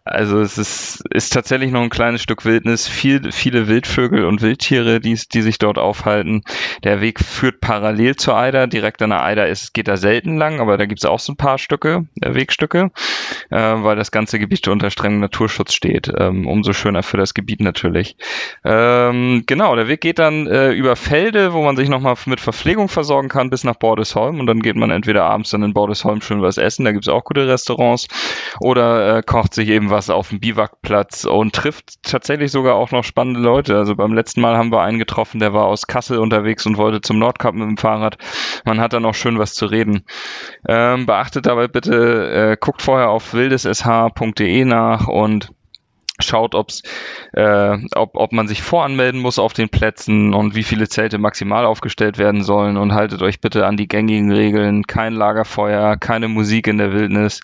Also 0.05 0.41
es 0.41 0.59
ist, 0.59 1.05
ist 1.11 1.33
tatsächlich 1.33 1.71
noch 1.71 1.83
ein 1.83 1.91
kleines 1.91 2.23
Stück 2.23 2.45
Wildnis, 2.45 2.89
viel, 2.89 3.33
viele 3.33 3.69
Wildvögel 3.69 4.25
und 4.25 4.43
Wildtiere, 4.43 5.01
die, 5.01 5.19
die 5.33 5.43
sich 5.43 5.59
dort 5.65 5.79
aufhalten. 5.79 6.43
Der 6.85 7.01
Weg 7.01 7.21
führt 7.21 7.61
parallel 7.61 8.17
zur 8.17 8.37
Eider. 8.37 8.67
Direkt 8.67 9.03
an 9.03 9.11
der 9.11 9.23
Eider 9.23 9.49
ist, 9.49 9.75
geht 9.75 9.89
er 9.89 9.97
selten 9.97 10.37
lang, 10.37 10.61
aber 10.61 10.77
da 10.77 10.87
gibt 10.87 11.01
es 11.01 11.05
auch 11.05 11.19
so 11.19 11.33
ein 11.33 11.37
paar 11.37 11.59
Stücke, 11.59 12.07
äh, 12.21 12.35
Wegstücke, 12.35 12.91
äh, 13.51 13.57
weil 13.57 13.97
das 13.97 14.11
ganze 14.11 14.39
Gebiet 14.39 14.69
unter 14.69 14.91
strengem 14.91 15.21
Naturschutz 15.21 15.73
steht. 15.73 16.13
Ähm, 16.17 16.47
umso 16.47 16.73
schöner 16.73 17.03
für 17.03 17.17
das 17.17 17.35
Gebiet 17.35 17.61
natürlich. 17.61 18.17
Ähm, 18.65 19.45
genau, 19.47 19.75
der 19.75 19.89
Weg 19.89 20.01
geht 20.01 20.19
dann 20.19 20.47
äh, 20.47 20.71
über 20.73 20.97
Felde, 20.97 21.53
wo 21.53 21.63
man 21.63 21.77
sich 21.77 21.89
nochmal 21.89 22.15
mit 22.27 22.41
Verpflegung 22.41 22.89
versorgen 22.89 23.29
kann, 23.29 23.51
bis 23.51 23.65
nach 23.65 23.77
Bordesholm 23.77 24.41
und 24.41 24.47
dann 24.47 24.61
geht 24.61 24.77
man 24.77 24.91
entweder 24.91 25.25
abends 25.25 25.51
dann 25.51 25.63
in 25.63 25.75
Bordesholm 25.75 26.21
schön 26.21 26.43
was 26.43 26.59
essen, 26.59 26.85
da 26.85 26.93
gibt 26.93 27.07
es 27.07 27.13
auch 27.13 27.25
gute 27.25 27.49
Restaurants, 27.49 28.09
oder 28.61 29.19
äh, 29.19 29.23
kocht 29.23 29.55
sich 29.55 29.69
eben 29.69 29.91
was 29.91 30.11
auf 30.11 30.29
dem 30.29 30.41
Biwakplatz 30.41 31.25
und 31.25 31.55
trifft 31.55 32.03
tatsächlich 32.03 32.53
sogar 32.53 32.75
auch 32.75 32.91
noch 32.91 33.05
spannende 33.05 33.41
Leute. 33.41 33.77
Also 33.77 33.97
beim 33.97 34.13
letzten 34.13 34.41
Mal 34.41 34.57
haben 34.57 34.73
wir 34.73 34.83
einen 34.83 34.99
getroffen, 34.99 35.41
der 35.41 35.54
war 35.55 35.65
aus 35.65 35.87
Kassel 35.87 36.19
unterwegs 36.19 36.67
und 36.67 36.77
wollte 36.77 37.01
zum 37.01 37.19
Nordkap 37.19 37.55
mit 37.55 37.67
dem 37.67 37.77
Fahrrad. 37.77 38.19
Man 38.65 38.81
hat 38.81 38.93
dann 38.93 39.05
auch 39.07 39.15
schön 39.15 39.39
was 39.39 39.55
zu 39.55 39.67
reden. 39.67 40.05
Ähm, 40.69 41.07
beachtet 41.07 41.47
dabei 41.47 41.69
bitte, 41.69 42.53
äh, 42.53 42.57
guckt 42.61 42.83
vorher 42.83 43.11
auf 43.11 43.33
wildessh.de 43.33 44.65
nach 44.65 45.09
und 45.09 45.51
schaut, 46.21 46.55
ob's, 46.55 46.83
äh, 47.33 47.77
ob, 47.97 48.17
ob 48.17 48.33
man 48.33 48.47
sich 48.47 48.63
voranmelden 48.63 49.21
muss 49.21 49.41
auf 49.41 49.53
den 49.53 49.69
Plätzen 49.69 50.33
und 50.33 50.55
wie 50.55 50.63
viele 50.63 50.89
Zelte 50.89 51.19
maximal 51.19 51.67
aufgestellt 51.67 52.19
werden 52.19 52.45
sollen 52.45 52.77
und 52.77 52.95
haltet 52.95 53.21
euch 53.23 53.41
bitte 53.41 53.67
an 53.67 53.77
die 53.77 53.89
gängigen 53.89 54.31
Regeln. 54.31 54.87
Kein 54.87 55.15
Lagerfeuer, 55.15 55.97
keine 55.97 56.29
Musik 56.29 56.69
in 56.69 56.79
der 56.79 56.93
Wildnis. 56.93 57.41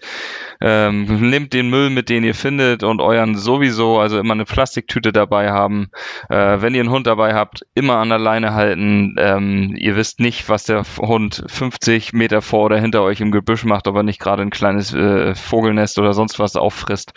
Ähm, 0.60 1.30
nehmt 1.30 1.52
den 1.52 1.68
Müll 1.68 1.90
mit, 1.90 2.08
den 2.08 2.22
ihr 2.22 2.34
findet 2.34 2.84
und 2.84 3.00
euren 3.00 3.36
sowieso, 3.36 3.98
also 3.98 4.18
immer 4.18 4.34
eine 4.34 4.44
Plastiktüte 4.44 5.12
dabei 5.12 5.50
haben. 5.50 5.88
Äh, 6.28 6.60
wenn 6.60 6.74
ihr 6.74 6.80
einen 6.80 6.90
Hund 6.90 7.08
dabei 7.08 7.34
habt, 7.34 7.66
immer 7.74 7.96
an 7.96 8.10
der 8.10 8.18
Leine 8.18 8.54
halten. 8.54 9.16
Ähm, 9.18 9.74
ihr 9.76 9.96
wisst 9.96 10.20
nicht, 10.20 10.48
was 10.48 10.64
der 10.64 10.84
Hund 10.98 11.42
50 11.48 12.12
Meter 12.12 12.40
vor 12.40 12.66
oder 12.66 12.78
hinter 12.78 13.02
euch 13.02 13.20
im 13.20 13.32
Gebüsch 13.32 13.64
macht, 13.64 13.88
ob 13.88 13.96
er 13.96 14.02
nicht 14.04 14.20
gerade 14.20 14.42
ein 14.42 14.50
kleines 14.50 14.94
äh, 14.94 15.34
Vogelnest 15.34 15.98
oder 15.98 16.12
sonst 16.12 16.38
was 16.38 16.54
auffrisst 16.54 17.12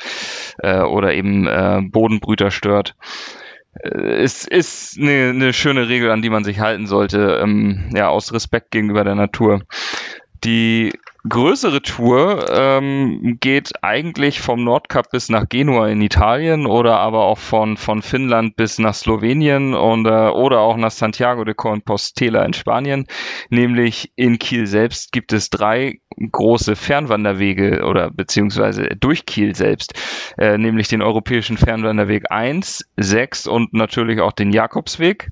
äh, 0.59 0.79
oder 0.79 1.13
eben 1.13 1.42
äh, 1.47 1.81
Bodenbrüter 1.81 2.51
stört. 2.51 2.95
Es 3.73 4.45
äh, 4.45 4.57
ist 4.57 4.99
eine, 4.99 5.29
eine 5.29 5.53
schöne 5.53 5.87
Regel, 5.87 6.11
an 6.11 6.21
die 6.21 6.29
man 6.29 6.43
sich 6.43 6.59
halten 6.59 6.87
sollte, 6.87 7.39
ähm, 7.41 7.89
ja, 7.93 8.09
aus 8.09 8.33
Respekt 8.33 8.71
gegenüber 8.71 9.03
der 9.03 9.15
Natur. 9.15 9.61
Die 10.43 10.93
größere 11.27 11.81
Tour 11.81 12.45
ähm, 12.49 13.37
geht 13.39 13.83
eigentlich 13.83 14.41
vom 14.41 14.63
Nordkap 14.63 15.09
bis 15.11 15.29
nach 15.29 15.47
Genua 15.47 15.87
in 15.87 16.01
Italien 16.01 16.65
oder 16.65 16.99
aber 16.99 17.23
auch 17.23 17.37
von, 17.37 17.77
von 17.77 18.01
Finnland 18.01 18.55
bis 18.55 18.77
nach 18.77 18.93
Slowenien 18.93 19.73
und, 19.73 20.05
äh, 20.05 20.29
oder 20.29 20.59
auch 20.59 20.75
nach 20.75 20.91
Santiago 20.91 21.43
de 21.43 21.53
Compostela 21.53 22.43
in 22.43 22.53
Spanien. 22.53 23.07
Nämlich 23.49 24.11
in 24.15 24.37
Kiel 24.37 24.67
selbst 24.67 25.11
gibt 25.11 25.31
es 25.31 25.49
drei 25.49 25.99
große 26.31 26.75
Fernwanderwege 26.75 27.83
oder 27.83 28.11
beziehungsweise 28.11 28.89
durch 28.99 29.25
Kiel 29.25 29.55
selbst, 29.55 29.93
äh, 30.37 30.57
nämlich 30.57 30.87
den 30.87 31.01
Europäischen 31.01 31.57
Fernwanderweg 31.57 32.31
1, 32.31 32.85
6 32.97 33.47
und 33.47 33.73
natürlich 33.73 34.19
auch 34.21 34.31
den 34.31 34.51
Jakobsweg. 34.51 35.31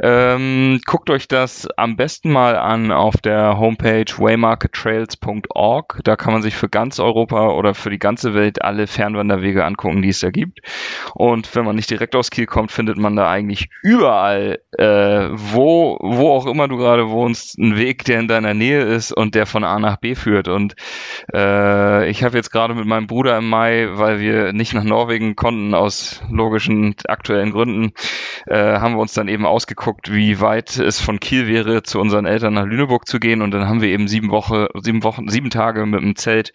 Ähm, 0.00 0.80
guckt 0.86 1.10
euch 1.10 1.28
das 1.28 1.68
am 1.76 1.96
besten 1.96 2.32
mal 2.32 2.56
an 2.56 2.90
auf 2.92 3.16
der 3.18 3.58
Homepage 3.58 4.04
waymarkettrails.org. 5.26 6.00
Da 6.04 6.16
kann 6.16 6.32
man 6.32 6.42
sich 6.42 6.54
für 6.54 6.68
ganz 6.68 6.98
Europa 6.98 7.50
oder 7.50 7.74
für 7.74 7.90
die 7.90 7.98
ganze 7.98 8.34
Welt 8.34 8.62
alle 8.62 8.86
Fernwanderwege 8.86 9.64
angucken, 9.64 10.02
die 10.02 10.08
es 10.08 10.20
da 10.20 10.30
gibt. 10.30 10.60
Und 11.14 11.54
wenn 11.54 11.64
man 11.64 11.76
nicht 11.76 11.90
direkt 11.90 12.14
aus 12.14 12.30
Kiel 12.30 12.46
kommt, 12.46 12.72
findet 12.72 12.96
man 12.96 13.16
da 13.16 13.28
eigentlich 13.28 13.68
überall, 13.82 14.60
äh, 14.78 15.28
wo, 15.32 15.98
wo 16.00 16.30
auch 16.30 16.46
immer 16.46 16.68
du 16.68 16.76
gerade 16.76 17.08
wohnst, 17.10 17.58
einen 17.58 17.76
Weg, 17.76 18.04
der 18.04 18.20
in 18.20 18.28
deiner 18.28 18.54
Nähe 18.54 18.82
ist 18.82 19.12
und 19.12 19.34
der 19.34 19.46
von 19.46 19.64
A 19.64 19.78
nach 19.78 19.96
B 19.96 20.14
führt. 20.14 20.48
Und 20.48 20.74
äh, 21.32 22.08
ich 22.08 22.22
habe 22.22 22.36
jetzt 22.36 22.50
gerade 22.50 22.74
mit 22.74 22.86
meinem 22.86 23.06
Bruder 23.06 23.38
im 23.38 23.48
Mai, 23.48 23.88
weil 23.92 24.20
wir 24.20 24.52
nicht 24.52 24.74
nach 24.74 24.84
Norwegen 24.84 25.36
konnten 25.36 25.74
aus 25.74 26.22
logischen 26.30 26.94
aktuellen 27.08 27.50
Gründen, 27.50 27.92
äh, 28.46 28.78
haben 28.78 28.94
wir 28.94 29.00
uns 29.00 29.14
dann 29.14 29.28
eben 29.28 29.46
ausgeguckt, 29.46 30.12
wie 30.12 30.40
weit 30.40 30.76
es 30.76 31.00
von 31.00 31.20
Kiel 31.20 31.46
wäre, 31.46 31.82
zu 31.82 32.00
unseren 32.00 32.26
Eltern 32.26 32.54
nach 32.54 32.64
Lüneburg 32.66 33.06
zu 33.06 33.18
gehen. 33.18 33.42
Und 33.42 33.50
dann 33.50 33.68
haben 33.68 33.80
wir 33.80 33.88
eben 33.88 34.08
sieben 34.08 34.30
Wochen, 34.30 34.66
sieben 34.82 35.02
Wochen, 35.02 35.15
sieben 35.26 35.50
Tage 35.50 35.86
mit 35.86 36.00
dem 36.00 36.16
Zelt 36.16 36.52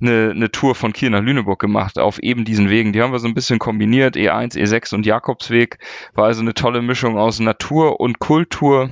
eine, 0.00 0.32
eine 0.34 0.50
Tour 0.50 0.74
von 0.74 0.92
Kiel 0.92 1.10
nach 1.10 1.22
Lüneburg 1.22 1.60
gemacht 1.60 1.98
auf 1.98 2.18
eben 2.18 2.44
diesen 2.44 2.70
Wegen. 2.70 2.92
Die 2.92 3.02
haben 3.02 3.12
wir 3.12 3.18
so 3.18 3.28
ein 3.28 3.34
bisschen 3.34 3.58
kombiniert, 3.58 4.16
E1, 4.16 4.56
E6 4.56 4.94
und 4.94 5.06
Jakobsweg. 5.06 5.78
War 6.14 6.26
also 6.26 6.40
eine 6.40 6.54
tolle 6.54 6.82
Mischung 6.82 7.18
aus 7.18 7.38
Natur 7.40 8.00
und 8.00 8.18
Kultur. 8.18 8.90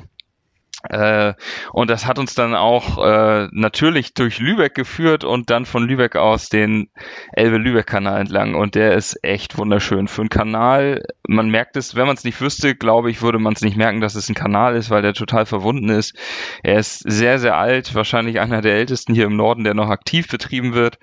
Äh, 0.89 1.35
und 1.73 1.91
das 1.91 2.07
hat 2.07 2.19
uns 2.19 2.35
dann 2.35 2.55
auch 2.55 2.99
äh, 3.05 3.49
natürlich 3.53 4.15
durch 4.15 4.39
Lübeck 4.39 4.75
geführt 4.75 5.25
und 5.25 5.51
dann 5.51 5.67
von 5.67 5.87
Lübeck 5.87 6.17
aus 6.17 6.49
den 6.49 6.89
Elbe-Lübeck-Kanal 7.33 8.23
entlang. 8.23 8.55
Und 8.55 8.75
der 8.75 8.95
ist 8.95 9.19
echt 9.23 9.59
wunderschön. 9.59 10.09
Für 10.09 10.23
einen 10.23 10.31
Kanal, 10.31 11.03
man 11.29 11.51
merkt 11.51 11.77
es, 11.77 11.95
wenn 11.97 12.07
man 12.07 12.17
es 12.17 12.25
nicht 12.25 12.41
wüsste, 12.41 12.75
glaube 12.75 13.11
ich, 13.11 13.21
würde 13.21 13.39
man 13.39 13.53
es 13.53 13.61
nicht 13.61 13.77
merken, 13.77 14.01
dass 14.01 14.15
es 14.15 14.29
ein 14.29 14.35
Kanal 14.35 14.75
ist, 14.75 14.91
weil 14.91 15.03
der 15.03 15.13
total 15.13 15.45
verwunden 15.45 15.91
ist. 15.91 16.17
Er 16.63 16.79
ist 16.79 16.99
sehr, 17.01 17.39
sehr 17.39 17.57
alt, 17.57 17.95
wahrscheinlich 17.95 18.41
einer 18.41 18.63
der 18.63 18.75
ältesten 18.75 19.15
hier 19.15 19.27
im 19.27 19.37
Norden, 19.37 19.65
der 19.65 19.75
noch 19.75 19.91
aktiv 19.91 20.29
betrieben 20.29 20.73
wird. 20.75 20.99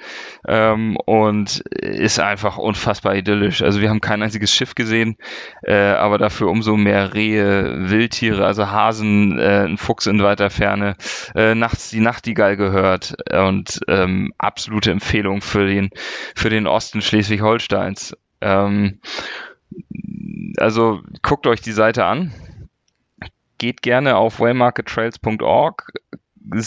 Ähm, 0.48 0.98
und 1.06 1.60
ist 1.72 2.20
einfach 2.20 2.58
unfassbar 2.58 3.16
idyllisch. 3.16 3.62
Also 3.62 3.80
wir 3.82 3.90
haben 3.90 4.02
kein 4.02 4.24
einziges 4.24 4.54
Schiff 4.54 4.74
gesehen, 4.74 5.18
äh, 5.64 5.76
aber 5.76 6.18
dafür 6.18 6.48
umso 6.50 6.76
mehr 6.78 7.14
Rehe, 7.14 7.90
Wildtiere, 7.90 8.46
also 8.46 8.72
Hasen, 8.72 9.38
äh, 9.38 9.67
ein 9.68 9.78
Fuchs 9.78 10.08
in 10.08 10.22
weiter 10.24 10.50
Ferne, 10.50 10.96
äh, 11.36 11.56
nachts 11.56 11.90
die 11.90 12.00
Nachtigall 12.00 12.58
gehört 12.58 13.16
und 13.32 13.80
ähm, 13.88 14.34
absolute 14.38 14.92
Empfehlung 14.92 15.42
für 15.42 15.68
den, 15.68 15.90
für 16.36 16.50
den 16.50 16.68
Osten 16.68 17.02
Schleswig-Holsteins. 17.02 18.16
Ähm, 18.42 19.00
also 20.58 21.02
guckt 21.22 21.48
euch 21.48 21.62
die 21.62 21.72
Seite 21.72 22.06
an. 22.06 22.34
Geht 23.58 23.82
gerne 23.82 24.18
auf 24.18 24.40
waymarkettrails.org, 24.40 25.92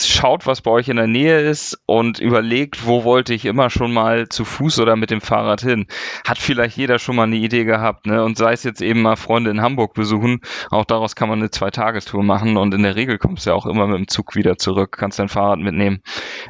schaut, 0.07 0.47
was 0.47 0.61
bei 0.61 0.71
euch 0.71 0.89
in 0.89 0.97
der 0.97 1.07
Nähe 1.07 1.41
ist 1.41 1.79
und 1.87 2.19
überlegt, 2.19 2.87
wo 2.87 3.05
wollte 3.05 3.35
ich 3.35 3.45
immer 3.45 3.71
schon 3.71 3.93
mal 3.93 4.29
zu 4.29 4.45
Fuß 4.45 4.81
oder 4.81 4.97
mit 4.97 5.11
dem 5.11 5.21
Fahrrad 5.21 5.61
hin. 5.61 5.87
Hat 6.27 6.39
vielleicht 6.39 6.77
jeder 6.77 6.99
schon 6.99 7.17
mal 7.17 7.25
eine 7.25 7.37
Idee 7.37 7.65
gehabt, 7.65 8.07
ne? 8.07 8.23
Und 8.25 8.37
sei 8.37 8.53
es 8.53 8.65
jetzt 8.65 8.83
eben 8.83 9.03
mal 9.03 9.17
Freunde 9.17 9.51
in 9.51 9.61
Hamburg 9.61 9.95
besuchen, 9.95 10.41
auch 10.71 10.85
daraus 10.85 11.17
kann 11.17 11.29
man 11.29 11.39
eine 11.39 11.51
Zweitagestour 11.51 12.23
machen 12.23 12.57
und 12.57 12.75
in 12.75 12.83
der 12.83 12.97
Regel 12.97 13.19
kommst 13.19 13.47
du 13.47 13.51
ja 13.51 13.57
auch 13.57 13.67
immer 13.67 13.87
mit 13.87 13.99
dem 13.99 14.09
Zug 14.09 14.35
wieder 14.35 14.57
zurück, 14.59 14.97
kannst 14.99 15.19
dein 15.19 15.29
Fahrrad 15.29 15.59
mitnehmen. 15.61 16.03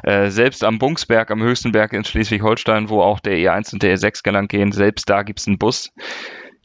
Äh, 0.03 0.29
selbst 0.29 0.63
am 0.63 0.79
Bungsberg, 0.79 1.31
am 1.31 1.41
höchsten 1.41 1.71
Berg 1.71 1.93
in 1.93 2.03
Schleswig-Holstein, 2.03 2.89
wo 2.89 3.01
auch 3.01 3.19
der 3.19 3.33
E1 3.37 3.73
und 3.73 3.83
der 3.83 3.95
E6 3.97 4.23
gelang 4.23 4.47
gehen, 4.47 4.71
selbst 4.71 5.09
da 5.09 5.23
gibt's 5.23 5.47
einen 5.47 5.57
Bus. 5.57 5.91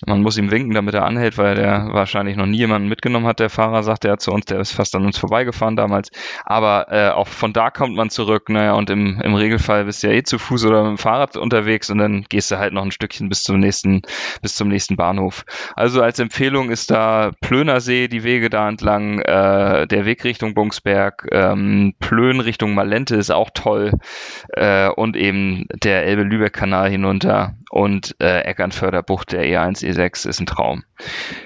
Man 0.05 0.21
muss 0.21 0.37
ihm 0.37 0.51
winken, 0.51 0.75
damit 0.75 0.95
er 0.95 1.07
anhält, 1.07 1.39
weil 1.39 1.55
der 1.55 1.89
wahrscheinlich 1.93 2.37
noch 2.37 2.45
nie 2.45 2.59
jemanden 2.59 2.89
mitgenommen 2.89 3.27
hat. 3.27 3.41
Der 3.41 3.49
Fahrer 3.49 3.83
sagt 3.83 4.05
er 4.05 4.19
zu 4.19 4.31
uns, 4.31 4.45
der 4.45 4.61
ist 4.61 4.73
fast 4.73 4.95
an 4.95 5.07
uns 5.07 5.17
vorbeigefahren 5.17 5.75
damals. 5.75 6.11
Aber 6.45 6.89
äh, 6.91 7.09
auch 7.09 7.29
von 7.29 7.55
da 7.55 7.71
kommt 7.71 7.97
man 7.97 8.11
zurück. 8.11 8.51
Naja, 8.51 8.75
und 8.75 8.91
im, 8.91 9.19
im 9.23 9.35
Regelfall 9.35 9.87
bist 9.87 10.03
du 10.03 10.09
ja 10.09 10.13
eh 10.13 10.23
zu 10.23 10.39
Fuß 10.39 10.67
oder 10.67 10.83
mit 10.83 10.91
dem 10.91 10.99
Fahrrad 10.99 11.39
unterwegs 11.39 11.89
und 11.89 11.97
dann 11.97 12.27
gehst 12.29 12.51
du 12.51 12.59
halt 12.59 12.75
noch 12.75 12.83
ein 12.83 12.91
Stückchen 12.91 13.31
bis 13.31 13.43
zum 13.43 13.59
nächsten, 13.59 14.03
bis 14.43 14.55
zum 14.55 14.69
nächsten 14.69 14.97
Bahnhof. 14.97 15.47
Also 15.77 16.03
als 16.03 16.19
Empfehlung 16.19 16.69
ist 16.69 16.91
da 16.91 17.31
Plönersee, 17.41 18.09
die 18.09 18.23
Wege 18.23 18.51
da 18.51 18.69
entlang, 18.69 19.21
äh, 19.21 19.87
der 19.87 20.05
Weg 20.05 20.25
Richtung 20.25 20.53
Bungsberg, 20.53 21.27
ähm, 21.33 21.95
Plön 22.01 22.41
Richtung 22.41 22.75
Malente 22.75 23.17
ist 23.17 23.31
auch 23.31 23.49
toll 23.55 23.93
äh, 24.49 24.89
und 24.89 25.17
eben 25.17 25.65
der 25.73 26.05
Elbe-Lübeck-Kanal 26.05 26.91
hinunter 26.91 27.55
und 27.71 28.15
äh, 28.21 28.41
Eckernförder 28.41 29.03
Bucht 29.03 29.33
der 29.33 29.45
E1 29.45 29.86
E6 29.87 30.29
ist 30.29 30.41
ein 30.41 30.47
Traum. 30.47 30.85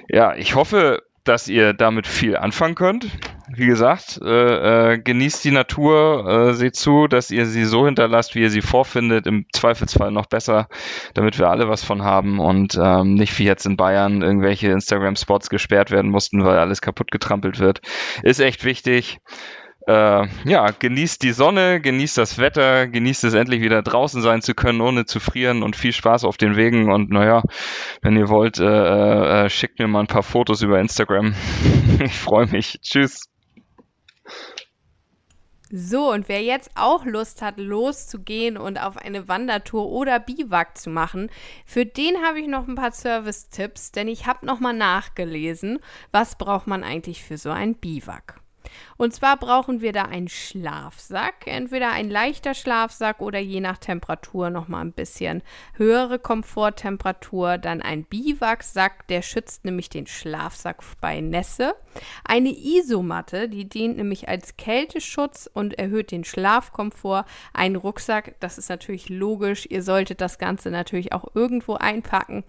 Ja, 0.09 0.35
ich 0.35 0.55
hoffe, 0.55 1.03
dass 1.25 1.49
ihr 1.49 1.75
damit 1.75 2.07
viel 2.07 2.37
anfangen 2.37 2.75
könnt. 2.75 3.07
wie 3.53 3.67
gesagt, 3.67 4.21
äh, 4.23 4.93
äh, 4.93 4.99
genießt 4.99 5.45
die 5.45 5.51
Natur, 5.51 6.51
äh, 6.51 6.55
seht 6.55 6.77
zu, 6.77 7.09
dass 7.09 7.33
ihr 7.33 7.47
sie 7.47 7.65
so 7.65 7.85
hinterlasst, 7.85 8.37
wie 8.37 8.43
ihr 8.43 8.51
sie 8.51 8.63
vorfindet, 8.63 9.27
im 9.27 9.45
Zweifelsfall 9.53 10.13
noch 10.13 10.27
besser, 10.27 10.69
damit 11.15 11.37
wir 11.39 11.49
alle 11.49 11.69
was 11.69 11.83
von 11.83 12.03
haben 12.03 12.39
und 12.39 12.79
ähm, 12.81 13.15
nicht 13.15 13.37
wie 13.39 13.45
jetzt 13.45 13.67
in 13.67 13.77
Bayern 13.77 14.23
irgendwelche 14.23 14.69
Instagram-Spots 14.71 15.51
gesperrt 15.51 15.91
werden 15.91 16.13
mussten, 16.13 16.45
weil 16.45 16.59
alles 16.59 16.81
kaputt 16.81 17.11
getrampelt 17.11 17.59
wird. 17.59 17.81
Ist 18.23 18.41
echt 18.41 18.65
wichtig 18.65 19.19
äh, 19.87 20.27
ja, 20.45 20.71
genießt 20.71 21.23
die 21.23 21.33
Sonne, 21.33 21.81
genießt 21.81 22.19
das 22.19 22.39
Wetter, 22.39 22.87
genießt 22.87 23.25
es 23.25 23.35
endlich 23.35 23.63
wieder 23.63 23.83
draußen 23.83 24.21
sein 24.23 24.43
zu 24.43 24.55
können, 24.55 24.81
ohne 24.81 25.07
zu 25.07 25.21
frieren 25.21 25.63
und 25.63 25.77
viel 25.77 25.93
Spaß 25.93 26.25
auf 26.25 26.37
den 26.37 26.57
Wegen. 26.57 26.93
Und 26.93 27.11
naja, 27.11 27.43
wenn 28.03 28.17
ihr 28.17 28.29
wollt, 28.29 28.59
äh, 28.59 29.45
äh, 29.45 29.51
schickt 29.51 29.79
mir 29.79 29.89
mal 29.89 30.01
ein 30.01 30.07
paar 30.07 30.23
Fotos 30.23 30.63
über 30.63 30.79
Instagram. 30.81 31.35
ich 32.05 32.19
freue 32.19 32.47
mich. 32.47 32.81
Tschüss. 32.83 33.31
So, 35.73 36.11
und 36.11 36.29
wer 36.29 36.43
jetzt 36.43 36.73
auch 36.75 37.05
Lust 37.05 37.43
hat, 37.43 37.57
loszugehen 37.57 38.57
und 38.57 38.83
auf 38.83 38.97
eine 38.97 39.29
Wandertour 39.29 39.87
oder 39.87 40.19
Biwak 40.19 40.77
zu 40.77 40.91
machen, 40.91 41.31
für 41.65 41.87
den 41.87 42.17
habe 42.25 42.41
ich 42.41 42.49
noch 42.49 42.67
ein 42.67 42.75
paar 42.75 42.91
Service-Tipps, 42.91 43.93
denn 43.93 44.09
ich 44.09 44.27
habe 44.27 44.45
nochmal 44.45 44.75
nachgelesen, 44.75 45.79
was 46.11 46.37
braucht 46.37 46.67
man 46.67 46.83
eigentlich 46.83 47.23
für 47.23 47.39
so 47.39 47.51
ein 47.51 47.77
Biwak. 47.77 48.41
Und 48.97 49.15
zwar 49.15 49.37
brauchen 49.37 49.81
wir 49.81 49.93
da 49.93 50.03
einen 50.03 50.29
Schlafsack, 50.29 51.47
entweder 51.47 51.93
ein 51.93 52.11
leichter 52.11 52.55
Schlafsack 52.55 53.21
oder 53.21 53.39
je 53.39 53.61
nach 53.61 53.79
Temperatur 53.79 54.51
nochmal 54.51 54.85
ein 54.85 54.93
bisschen 54.93 55.43
höhere 55.75 56.19
Komforttemperatur, 56.19 57.59
dann 57.59 57.83
ein 57.83 58.05
Biwaksack, 58.05 59.07
der 59.09 59.23
schützt 59.23 59.65
nämlich 59.65 59.89
den 59.89 60.07
Schlafsack 60.07 60.83
bei 61.01 61.21
Nässe, 61.21 61.75
eine 62.25 62.51
Isomatte, 62.51 63.49
die 63.49 63.69
dient 63.69 63.97
nämlich 63.97 64.29
als 64.29 64.57
Kälteschutz 64.57 65.51
und 65.53 65.79
erhöht 65.79 66.11
den 66.11 66.25
Schlafkomfort, 66.25 67.25
ein 67.53 67.77
Rucksack, 67.77 68.35
das 68.41 68.59
ist 68.59 68.69
natürlich 68.69 69.09
logisch, 69.09 69.67
ihr 69.69 69.83
solltet 69.83 70.21
das 70.21 70.39
Ganze 70.39 70.71
natürlich 70.71 71.13
auch 71.13 71.35
irgendwo 71.35 71.75
einpacken, 71.75 72.45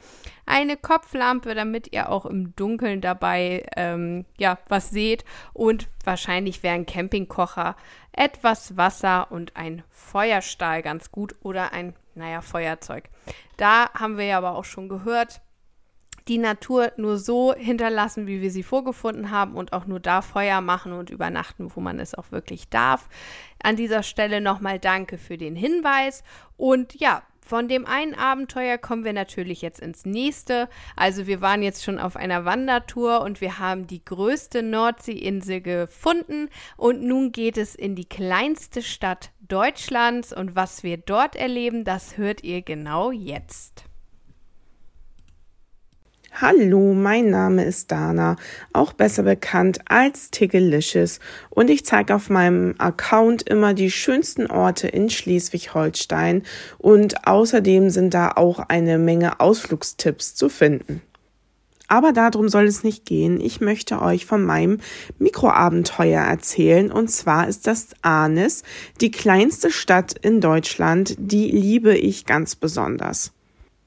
eine 0.45 0.75
Kopflampe, 0.75 1.55
damit 1.55 1.93
ihr 1.93 2.09
auch 2.09 2.25
im 2.25 2.55
Dunkeln 2.55 3.01
dabei 3.01 3.65
ähm, 3.77 4.25
ja 4.37 4.57
was 4.67 4.89
seht. 4.89 5.23
Und 5.53 5.87
wahrscheinlich 6.05 6.63
wäre 6.63 6.75
ein 6.75 6.85
Campingkocher, 6.85 7.75
etwas 8.11 8.77
Wasser 8.77 9.31
und 9.31 9.55
ein 9.55 9.83
Feuerstahl 9.89 10.81
ganz 10.81 11.11
gut 11.11 11.35
oder 11.43 11.73
ein, 11.73 11.95
naja, 12.15 12.41
Feuerzeug. 12.41 13.09
Da 13.57 13.91
haben 13.93 14.17
wir 14.17 14.25
ja 14.25 14.37
aber 14.37 14.55
auch 14.55 14.65
schon 14.65 14.89
gehört, 14.89 15.41
die 16.27 16.37
Natur 16.37 16.91
nur 16.97 17.17
so 17.17 17.53
hinterlassen, 17.53 18.27
wie 18.27 18.41
wir 18.41 18.51
sie 18.51 18.63
vorgefunden 18.63 19.31
haben 19.31 19.55
und 19.55 19.73
auch 19.73 19.85
nur 19.85 19.99
da 19.99 20.21
Feuer 20.21 20.61
machen 20.61 20.93
und 20.93 21.09
übernachten, 21.09 21.75
wo 21.75 21.81
man 21.81 21.99
es 21.99 22.15
auch 22.15 22.31
wirklich 22.31 22.69
darf. 22.69 23.09
An 23.61 23.75
dieser 23.75 24.03
Stelle 24.03 24.41
nochmal 24.41 24.79
danke 24.79 25.17
für 25.17 25.37
den 25.37 25.55
Hinweis 25.55 26.23
und 26.57 26.99
ja, 26.99 27.23
von 27.45 27.67
dem 27.67 27.85
einen 27.85 28.13
Abenteuer 28.13 28.77
kommen 28.77 29.03
wir 29.03 29.13
natürlich 29.13 29.61
jetzt 29.61 29.79
ins 29.79 30.05
nächste. 30.05 30.69
Also 30.95 31.27
wir 31.27 31.41
waren 31.41 31.63
jetzt 31.63 31.83
schon 31.83 31.99
auf 31.99 32.15
einer 32.15 32.45
Wandertour 32.45 33.21
und 33.21 33.41
wir 33.41 33.59
haben 33.59 33.87
die 33.87 34.03
größte 34.03 34.63
Nordseeinsel 34.63 35.61
gefunden 35.61 36.49
und 36.77 37.03
nun 37.03 37.31
geht 37.31 37.57
es 37.57 37.75
in 37.75 37.95
die 37.95 38.07
kleinste 38.07 38.81
Stadt 38.81 39.31
Deutschlands 39.41 40.31
und 40.31 40.55
was 40.55 40.83
wir 40.83 40.97
dort 40.97 41.35
erleben, 41.35 41.83
das 41.83 42.17
hört 42.17 42.43
ihr 42.43 42.61
genau 42.61 43.11
jetzt. 43.11 43.90
Hallo, 46.39 46.93
mein 46.93 47.29
Name 47.29 47.65
ist 47.65 47.91
Dana, 47.91 48.37
auch 48.71 48.93
besser 48.93 49.23
bekannt 49.23 49.79
als 49.85 50.31
Tiggelicious 50.31 51.19
und 51.49 51.69
ich 51.69 51.85
zeige 51.85 52.15
auf 52.15 52.29
meinem 52.29 52.73
Account 52.77 53.43
immer 53.43 53.73
die 53.73 53.91
schönsten 53.91 54.47
Orte 54.47 54.87
in 54.87 55.09
Schleswig-Holstein 55.09 56.43
und 56.77 57.27
außerdem 57.27 57.89
sind 57.89 58.13
da 58.13 58.31
auch 58.31 58.59
eine 58.59 58.97
Menge 58.97 59.41
Ausflugstipps 59.41 60.33
zu 60.33 60.47
finden. 60.47 61.01
Aber 61.89 62.13
darum 62.13 62.47
soll 62.47 62.65
es 62.65 62.85
nicht 62.85 63.05
gehen. 63.05 63.41
Ich 63.41 63.59
möchte 63.59 64.01
euch 64.01 64.25
von 64.25 64.45
meinem 64.45 64.77
Mikroabenteuer 65.19 66.21
erzählen. 66.21 66.89
Und 66.89 67.11
zwar 67.11 67.49
ist 67.49 67.67
das 67.67 67.89
Arnis, 68.01 68.63
die 69.01 69.11
kleinste 69.11 69.71
Stadt 69.71 70.13
in 70.21 70.39
Deutschland. 70.39 71.15
Die 71.19 71.51
liebe 71.51 71.97
ich 71.97 72.25
ganz 72.25 72.55
besonders. 72.55 73.33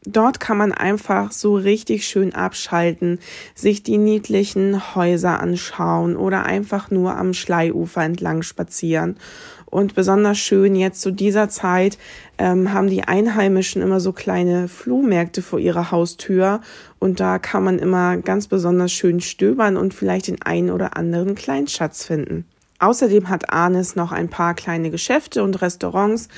Dort 0.07 0.39
kann 0.39 0.59
man 0.59 0.73
einfach 0.73 1.33
so 1.33 1.55
richtig 1.55 2.07
schön 2.07 2.35
abschalten, 2.35 3.19
sich 3.55 3.83
die 3.83 3.97
niedlichen 3.97 4.95
Häuser 4.95 5.41
anschauen 5.41 6.15
oder 6.17 6.45
einfach 6.45 6.91
nur 6.91 7.17
am 7.17 7.33
Schleiufer 7.33 8.03
entlang 8.03 8.43
spazieren. 8.43 9.17
Und 9.65 9.95
besonders 9.95 10.39
schön 10.39 10.77
jetzt 10.77 11.01
zu 11.01 11.11
dieser 11.11 11.49
Zeit 11.49 11.99
ähm, 12.39 12.73
haben 12.73 12.89
die 12.89 13.03
Einheimischen 13.03 13.83
immer 13.83 13.99
so 13.99 14.13
kleine 14.13 14.69
Flohmärkte 14.69 15.43
vor 15.43 15.59
ihrer 15.59 15.91
Haustür 15.91 16.61
und 17.01 17.19
da 17.19 17.39
kann 17.39 17.65
man 17.65 17.79
immer 17.79 18.19
ganz 18.19 18.47
besonders 18.47 18.93
schön 18.93 19.21
stöbern 19.21 19.77
und 19.77 19.95
vielleicht 19.95 20.29
den 20.29 20.43
einen 20.43 20.71
oder 20.71 20.97
anderen 20.97 21.35
Kleinschatz 21.35 22.05
finden. 22.05 22.45
Außerdem 22.85 23.31
hat 23.31 23.51
Arnes 23.51 23.97
noch 23.97 24.13
ein 24.13 24.29
paar 24.29 24.53
kleine 24.53 24.91
Geschäfte 24.91 25.43
und 25.43 25.63
Restaurants. 25.63 26.29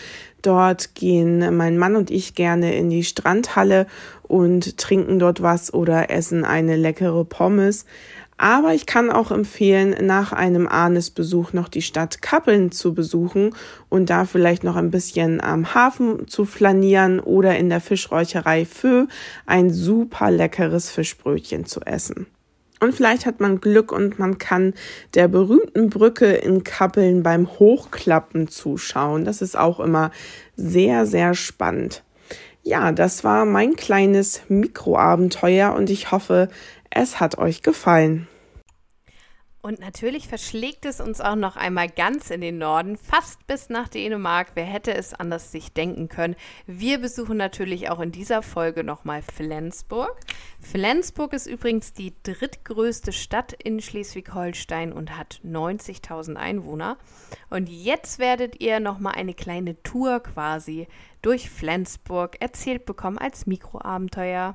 Dort 0.42 0.94
gehen 0.94 1.56
mein 1.56 1.76
Mann 1.76 1.96
und 1.96 2.08
ich 2.08 2.36
gerne 2.36 2.76
in 2.76 2.88
die 2.88 3.02
Strandhalle 3.02 3.88
und 4.22 4.78
trinken 4.78 5.18
dort 5.18 5.42
was 5.42 5.74
oder 5.74 6.08
essen 6.08 6.44
eine 6.44 6.76
leckere 6.76 7.24
Pommes. 7.24 7.84
Aber 8.38 8.74
ich 8.74 8.86
kann 8.86 9.10
auch 9.10 9.32
empfehlen, 9.32 10.06
nach 10.06 10.32
einem 10.32 10.68
Arnes-Besuch 10.68 11.52
noch 11.52 11.66
die 11.66 11.82
Stadt 11.82 12.22
Kappeln 12.22 12.70
zu 12.70 12.94
besuchen 12.94 13.52
und 13.88 14.08
da 14.08 14.24
vielleicht 14.24 14.62
noch 14.62 14.76
ein 14.76 14.92
bisschen 14.92 15.40
am 15.40 15.74
Hafen 15.74 16.28
zu 16.28 16.44
flanieren 16.44 17.18
oder 17.18 17.56
in 17.56 17.70
der 17.70 17.80
Fischräucherei 17.80 18.66
Fö 18.66 19.06
ein 19.46 19.72
super 19.72 20.30
leckeres 20.30 20.92
Fischbrötchen 20.92 21.64
zu 21.64 21.80
essen. 21.80 22.26
Und 22.80 22.94
vielleicht 22.94 23.24
hat 23.24 23.40
man 23.40 23.60
Glück 23.60 23.90
und 23.90 24.18
man 24.18 24.38
kann 24.38 24.74
der 25.14 25.28
berühmten 25.28 25.88
Brücke 25.88 26.26
in 26.26 26.62
Kappeln 26.62 27.22
beim 27.22 27.48
Hochklappen 27.58 28.48
zuschauen. 28.48 29.24
Das 29.24 29.40
ist 29.40 29.56
auch 29.56 29.80
immer 29.80 30.10
sehr, 30.56 31.06
sehr 31.06 31.34
spannend. 31.34 32.02
Ja, 32.62 32.92
das 32.92 33.24
war 33.24 33.44
mein 33.44 33.76
kleines 33.76 34.42
Mikroabenteuer 34.48 35.72
und 35.74 35.88
ich 35.88 36.10
hoffe, 36.10 36.48
es 36.90 37.20
hat 37.20 37.38
euch 37.38 37.62
gefallen. 37.62 38.28
Und 39.66 39.80
natürlich 39.80 40.28
verschlägt 40.28 40.86
es 40.86 41.00
uns 41.00 41.20
auch 41.20 41.34
noch 41.34 41.56
einmal 41.56 41.88
ganz 41.88 42.30
in 42.30 42.40
den 42.40 42.56
Norden, 42.56 42.96
fast 42.96 43.44
bis 43.48 43.68
nach 43.68 43.88
Dänemark. 43.88 44.52
Wer 44.54 44.64
hätte 44.64 44.94
es 44.94 45.12
anders 45.12 45.50
sich 45.50 45.72
denken 45.72 46.08
können? 46.08 46.36
Wir 46.68 46.98
besuchen 46.98 47.36
natürlich 47.36 47.90
auch 47.90 47.98
in 47.98 48.12
dieser 48.12 48.42
Folge 48.42 48.84
nochmal 48.84 49.22
Flensburg. 49.22 50.20
Flensburg 50.60 51.32
ist 51.32 51.48
übrigens 51.48 51.92
die 51.92 52.14
drittgrößte 52.22 53.10
Stadt 53.10 53.54
in 53.54 53.80
Schleswig-Holstein 53.80 54.92
und 54.92 55.18
hat 55.18 55.40
90.000 55.44 56.36
Einwohner. 56.36 56.96
Und 57.50 57.68
jetzt 57.68 58.20
werdet 58.20 58.60
ihr 58.60 58.78
nochmal 58.78 59.14
eine 59.16 59.34
kleine 59.34 59.82
Tour 59.82 60.20
quasi 60.20 60.86
durch 61.22 61.50
Flensburg 61.50 62.40
erzählt 62.40 62.86
bekommen 62.86 63.18
als 63.18 63.46
Mikroabenteuer. 63.46 64.54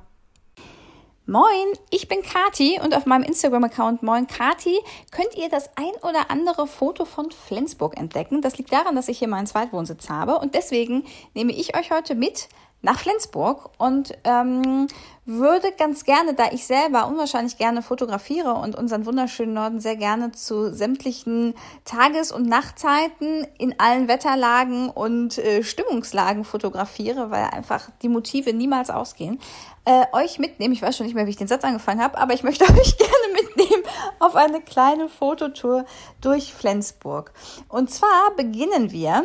Moin, 1.24 1.44
ich 1.90 2.08
bin 2.08 2.20
Kati 2.22 2.80
und 2.82 2.96
auf 2.96 3.06
meinem 3.06 3.22
Instagram-Account 3.22 4.02
Moin 4.02 4.26
Kati 4.26 4.76
könnt 5.12 5.36
ihr 5.36 5.48
das 5.48 5.70
ein 5.76 5.92
oder 6.02 6.32
andere 6.32 6.66
Foto 6.66 7.04
von 7.04 7.30
Flensburg 7.30 7.96
entdecken. 7.96 8.42
Das 8.42 8.58
liegt 8.58 8.72
daran, 8.72 8.96
dass 8.96 9.06
ich 9.06 9.20
hier 9.20 9.28
meinen 9.28 9.46
Zweitwohnsitz 9.46 10.10
habe 10.10 10.38
und 10.38 10.56
deswegen 10.56 11.04
nehme 11.32 11.52
ich 11.52 11.76
euch 11.76 11.92
heute 11.92 12.16
mit 12.16 12.48
nach 12.82 12.98
Flensburg 12.98 13.70
und 13.78 14.12
ähm, 14.24 14.88
würde 15.24 15.68
ganz 15.78 16.04
gerne, 16.04 16.34
da 16.34 16.50
ich 16.50 16.66
selber 16.66 17.06
unwahrscheinlich 17.06 17.56
gerne 17.56 17.80
fotografiere 17.80 18.54
und 18.54 18.74
unseren 18.74 19.06
wunderschönen 19.06 19.54
Norden 19.54 19.80
sehr 19.80 19.94
gerne 19.94 20.32
zu 20.32 20.74
sämtlichen 20.74 21.54
Tages- 21.84 22.32
und 22.32 22.48
Nachtzeiten 22.48 23.46
in 23.56 23.78
allen 23.78 24.08
Wetterlagen 24.08 24.90
und 24.90 25.38
äh, 25.38 25.62
Stimmungslagen 25.62 26.44
fotografiere, 26.44 27.30
weil 27.30 27.44
einfach 27.44 27.88
die 28.02 28.08
Motive 28.08 28.52
niemals 28.52 28.90
ausgehen, 28.90 29.38
äh, 29.84 30.04
euch 30.12 30.40
mitnehmen. 30.40 30.74
Ich 30.74 30.82
weiß 30.82 30.96
schon 30.96 31.06
nicht 31.06 31.14
mehr, 31.14 31.26
wie 31.26 31.30
ich 31.30 31.36
den 31.36 31.48
Satz 31.48 31.62
angefangen 31.62 32.02
habe, 32.02 32.18
aber 32.18 32.34
ich 32.34 32.42
möchte 32.42 32.64
euch 32.72 32.98
gerne 32.98 33.32
mitnehmen 33.32 33.84
auf 34.18 34.34
eine 34.34 34.60
kleine 34.60 35.08
Fototour 35.08 35.84
durch 36.20 36.52
Flensburg. 36.52 37.32
Und 37.68 37.92
zwar 37.92 38.34
beginnen 38.36 38.90
wir 38.90 39.24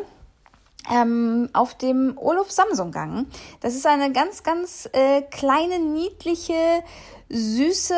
ähm, 0.92 1.50
auf 1.54 1.76
dem 1.76 2.18
Olof 2.18 2.52
Samsung 2.52 2.92
Gang. 2.92 3.28
Das 3.62 3.76
ist 3.76 3.86
eine 3.86 4.12
ganz, 4.12 4.44
ganz 4.44 4.90
äh, 4.94 5.22
kleine, 5.24 5.80
niedliche, 5.80 6.84
süße, 7.30 7.96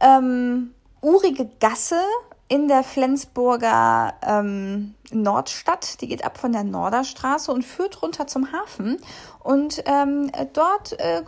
ähm, 0.00 0.74
urige 1.00 1.48
Gasse 1.60 2.00
in 2.48 2.68
der 2.68 2.84
Flensburger 2.84 4.14
ähm, 4.22 4.94
Nordstadt. 5.10 6.00
Die 6.00 6.08
geht 6.08 6.24
ab 6.24 6.38
von 6.38 6.52
der 6.52 6.64
Norderstraße 6.64 7.50
und 7.50 7.64
führt 7.64 8.02
runter 8.02 8.26
zum 8.26 8.52
Hafen. 8.52 8.98
Und 9.40 9.82
ähm, 9.86 10.30
dort 10.52 10.98
äh, 10.98 11.22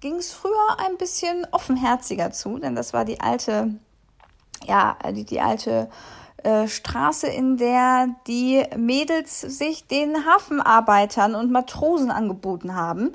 ging 0.00 0.16
es 0.16 0.32
früher 0.32 0.78
ein 0.78 0.96
bisschen 0.98 1.46
offenherziger 1.50 2.30
zu, 2.30 2.58
denn 2.58 2.74
das 2.74 2.92
war 2.92 3.04
die 3.04 3.20
alte, 3.20 3.74
ja, 4.66 4.96
die, 5.12 5.24
die 5.24 5.40
alte 5.40 5.88
äh, 6.42 6.68
Straße, 6.68 7.26
in 7.26 7.56
der 7.56 8.08
die 8.26 8.64
Mädels 8.76 9.40
sich 9.40 9.86
den 9.86 10.24
Hafenarbeitern 10.26 11.34
und 11.34 11.50
Matrosen 11.50 12.10
angeboten 12.10 12.74
haben. 12.74 13.12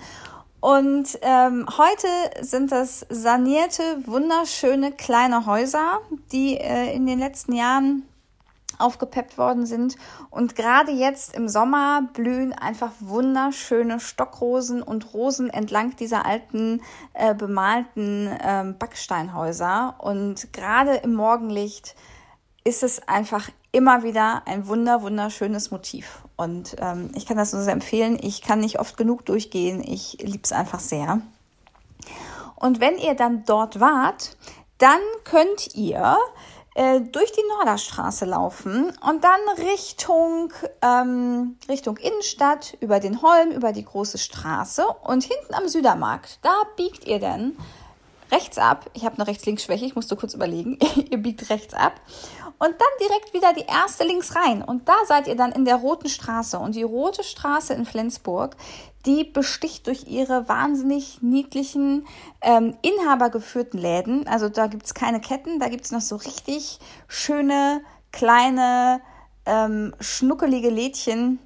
Und 0.60 1.20
ähm, 1.22 1.68
heute 1.78 2.08
sind 2.42 2.72
das 2.72 3.06
sanierte, 3.10 3.84
wunderschöne 4.06 4.92
kleine 4.92 5.46
Häuser, 5.46 6.00
die 6.32 6.58
äh, 6.58 6.92
in 6.96 7.06
den 7.06 7.20
letzten 7.20 7.54
Jahren 7.54 8.04
aufgepeppt 8.80 9.38
worden 9.38 9.66
sind. 9.66 9.96
Und 10.30 10.56
gerade 10.56 10.92
jetzt 10.92 11.36
im 11.36 11.48
Sommer 11.48 12.10
blühen 12.14 12.54
einfach 12.54 12.92
wunderschöne 13.00 14.00
Stockrosen 14.00 14.82
und 14.82 15.14
Rosen 15.14 15.50
entlang 15.50 15.96
dieser 15.96 16.26
alten 16.26 16.82
äh, 17.14 17.34
bemalten 17.34 18.28
äh, 18.28 18.74
Backsteinhäuser. 18.78 19.96
Und 20.00 20.52
gerade 20.54 20.96
im 20.96 21.14
Morgenlicht 21.14 21.96
ist 22.66 22.84
es 22.84 23.08
einfach 23.08 23.50
immer 23.72 24.04
wieder 24.04 24.42
ein 24.46 24.68
wunder, 24.68 25.02
wunderschönes 25.04 25.72
Motiv. 25.72 26.24
Und 26.36 26.76
ähm, 26.80 27.12
ich 27.16 27.26
kann 27.26 27.38
das 27.38 27.54
nur 27.54 27.62
sehr 27.62 27.74
empfehlen. 27.74 28.18
Ich 28.22 28.42
kann 28.42 28.60
nicht 28.60 28.80
oft 28.80 28.98
genug 28.98 29.26
durchgehen. 29.26 29.84
Ich 29.86 30.18
liebe 30.20 30.44
es 30.44 30.52
einfach 30.52 30.80
sehr. 30.80 31.22
Und 32.56 32.80
wenn 32.80 32.98
ihr 32.98 33.14
dann 33.14 33.46
dort 33.46 33.80
wart, 33.80 34.36
dann 34.80 35.00
könnt 35.24 35.76
ihr 35.76 36.18
äh, 36.74 37.02
durch 37.02 37.32
die 37.32 37.44
Norderstraße 37.58 38.26
laufen 38.26 38.92
und 39.08 39.24
dann 39.24 39.40
Richtung, 39.58 40.52
ähm, 40.82 41.58
Richtung 41.70 41.98
Innenstadt, 41.98 42.76
über 42.80 43.00
den 43.00 43.22
Holm, 43.22 43.52
über 43.52 43.74
die 43.74 43.86
große 43.86 44.18
Straße 44.18 44.86
und 45.04 45.24
hinten 45.24 45.54
am 45.54 45.68
Südermarkt, 45.68 46.40
da 46.42 46.54
biegt 46.76 47.06
ihr 47.06 47.20
dann 47.20 47.56
rechts 48.32 48.58
ab. 48.58 48.90
Ich 48.94 49.06
habe 49.06 49.16
eine 49.16 49.28
Rechts-Links-Schwäche, 49.28 49.86
ich 49.86 49.96
musste 49.96 50.16
kurz 50.16 50.34
überlegen. 50.34 50.80
ihr 51.10 51.18
biegt 51.18 51.50
rechts 51.50 51.74
ab 51.74 51.94
und 52.58 52.72
dann 52.72 53.08
direkt 53.08 53.34
wieder 53.34 53.54
die 53.54 53.66
erste 53.66 54.04
links 54.04 54.36
rein. 54.36 54.62
Und 54.62 54.88
da 54.88 54.96
seid 55.06 55.28
ihr 55.28 55.36
dann 55.36 55.52
in 55.52 55.66
der 55.66 55.76
Roten 55.76 56.10
Straße. 56.10 56.58
Und 56.58 56.76
die 56.76 56.84
Rote 56.84 57.24
Straße 57.24 57.74
in 57.74 57.86
Flensburg, 57.86 58.56
die 59.06 59.24
besticht 59.24 59.88
durch 59.88 60.08
ihre 60.08 60.48
wahnsinnig 60.50 61.22
niedlichen, 61.22 62.08
ähm, 62.42 62.76
inhabergeführten 62.82 63.80
Läden. 63.80 64.28
Also 64.28 64.50
da 64.50 64.68
gibt 64.68 64.86
es 64.86 64.94
keine 64.94 65.20
Ketten, 65.20 65.60
da 65.60 65.70
gibt 65.70 65.86
es 65.86 65.92
noch 65.92 66.02
so 66.02 66.16
richtig 66.16 66.80
schöne, 67.08 67.82
kleine, 68.12 69.02
ähm, 69.46 69.94
schnuckelige 70.00 70.70
Lädchen, 70.70 71.40